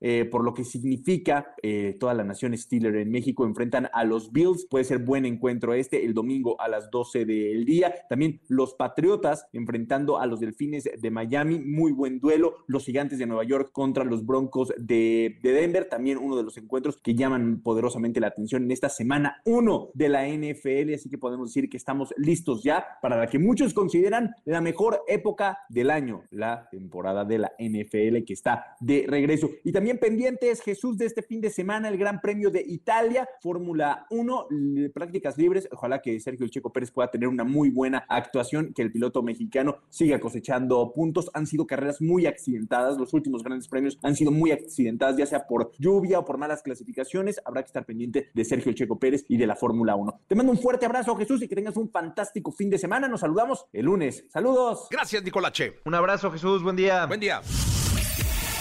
eh, 0.00 0.24
por 0.30 0.44
lo 0.44 0.54
que 0.54 0.64
significa 0.64 1.54
eh, 1.62 1.96
toda 1.98 2.14
la 2.14 2.24
nación 2.24 2.56
Steeler 2.56 2.96
en 2.96 3.10
México 3.10 3.44
enfrentan 3.44 3.88
a 3.92 4.04
los 4.04 4.32
Bills, 4.32 4.66
puede 4.68 4.84
ser 4.84 4.98
buen 4.98 5.26
encuentro 5.26 5.74
este 5.74 6.04
el 6.04 6.14
domingo 6.14 6.60
a 6.60 6.68
las 6.68 6.90
12 6.90 7.24
del 7.24 7.64
día, 7.64 7.94
también 8.08 8.40
los 8.48 8.74
Patriotas 8.74 9.46
enfrentando 9.52 10.18
a 10.18 10.26
los 10.26 10.40
Delfines 10.40 10.88
de 10.98 11.10
Miami, 11.10 11.60
muy 11.60 11.92
buen 11.92 12.20
duelo, 12.20 12.56
los 12.66 12.84
Gigantes 12.84 13.18
de 13.18 13.26
Nueva 13.26 13.44
York 13.44 13.70
contra 13.72 14.04
los 14.04 14.24
Broncos 14.24 14.72
de, 14.78 15.38
de 15.42 15.52
Denver, 15.52 15.88
también 15.88 16.18
uno 16.18 16.36
de 16.36 16.42
los 16.42 16.56
encuentros 16.56 16.98
que 16.98 17.14
llaman 17.14 17.60
poderosamente 17.62 18.20
la 18.20 18.28
atención 18.28 18.64
en 18.64 18.70
esta 18.70 18.88
semana 18.88 19.40
1 19.44 19.90
de 19.94 20.08
la 20.08 20.28
NFL, 20.28 20.94
así 20.94 21.08
que 21.08 21.18
podemos 21.18 21.50
decir 21.50 21.68
que 21.68 21.76
estamos 21.76 22.14
listos 22.16 22.62
ya 22.62 22.86
para 23.02 23.16
la 23.16 23.26
que 23.26 23.38
muchos 23.38 23.74
consideran 23.74 24.34
la 24.44 24.60
mejor 24.60 25.02
época 25.08 25.58
del 25.68 25.90
año, 25.90 26.24
la 26.30 26.68
temporada 26.70 27.24
de 27.24 27.38
la 27.38 27.52
NFL 27.58 28.24
que 28.24 28.32
está 28.32 28.76
de 28.80 29.06
regreso. 29.18 29.50
Y 29.64 29.72
también 29.72 29.98
pendientes, 29.98 30.60
Jesús, 30.62 30.96
de 30.98 31.06
este 31.06 31.22
fin 31.22 31.40
de 31.40 31.50
semana, 31.50 31.88
el 31.88 31.98
Gran 31.98 32.20
Premio 32.20 32.50
de 32.50 32.62
Italia, 32.66 33.28
Fórmula 33.42 34.06
1, 34.10 34.46
l- 34.50 34.90
prácticas 34.90 35.36
libres. 35.36 35.68
Ojalá 35.72 36.00
que 36.00 36.18
Sergio 36.20 36.44
El 36.44 36.50
Checo 36.50 36.72
Pérez 36.72 36.90
pueda 36.90 37.10
tener 37.10 37.28
una 37.28 37.44
muy 37.44 37.70
buena 37.70 38.04
actuación, 38.08 38.72
que 38.74 38.82
el 38.82 38.92
piloto 38.92 39.22
mexicano 39.22 39.78
siga 39.88 40.18
cosechando 40.20 40.92
puntos. 40.94 41.30
Han 41.34 41.46
sido 41.46 41.66
carreras 41.66 42.00
muy 42.00 42.26
accidentadas, 42.26 42.96
los 42.98 43.12
últimos 43.14 43.42
grandes 43.42 43.68
premios 43.68 43.98
han 44.02 44.14
sido 44.14 44.30
muy 44.30 44.52
accidentadas, 44.52 45.16
ya 45.16 45.26
sea 45.26 45.46
por 45.46 45.72
lluvia 45.78 46.18
o 46.20 46.24
por 46.24 46.38
malas 46.38 46.62
clasificaciones. 46.62 47.40
Habrá 47.44 47.62
que 47.62 47.66
estar 47.66 47.84
pendiente 47.84 48.28
de 48.32 48.44
Sergio 48.44 48.70
El 48.70 48.76
Checo 48.76 48.98
Pérez 48.98 49.24
y 49.28 49.36
de 49.36 49.46
la 49.46 49.56
Fórmula 49.56 49.96
1. 49.96 50.20
Te 50.28 50.34
mando 50.34 50.52
un 50.52 50.58
fuerte 50.58 50.86
abrazo, 50.86 51.16
Jesús, 51.16 51.42
y 51.42 51.48
que 51.48 51.56
tengas 51.56 51.76
un 51.76 51.90
fantástico 51.90 52.52
fin 52.52 52.70
de 52.70 52.78
semana. 52.78 53.08
Nos 53.08 53.20
saludamos 53.20 53.66
el 53.72 53.86
lunes. 53.86 54.24
Saludos. 54.28 54.86
Gracias, 54.90 55.22
Nicolache. 55.24 55.74
Un 55.84 55.94
abrazo, 55.94 56.30
Jesús. 56.30 56.62
Buen 56.62 56.76
día. 56.76 57.06
Buen 57.06 57.20
día. 57.20 57.40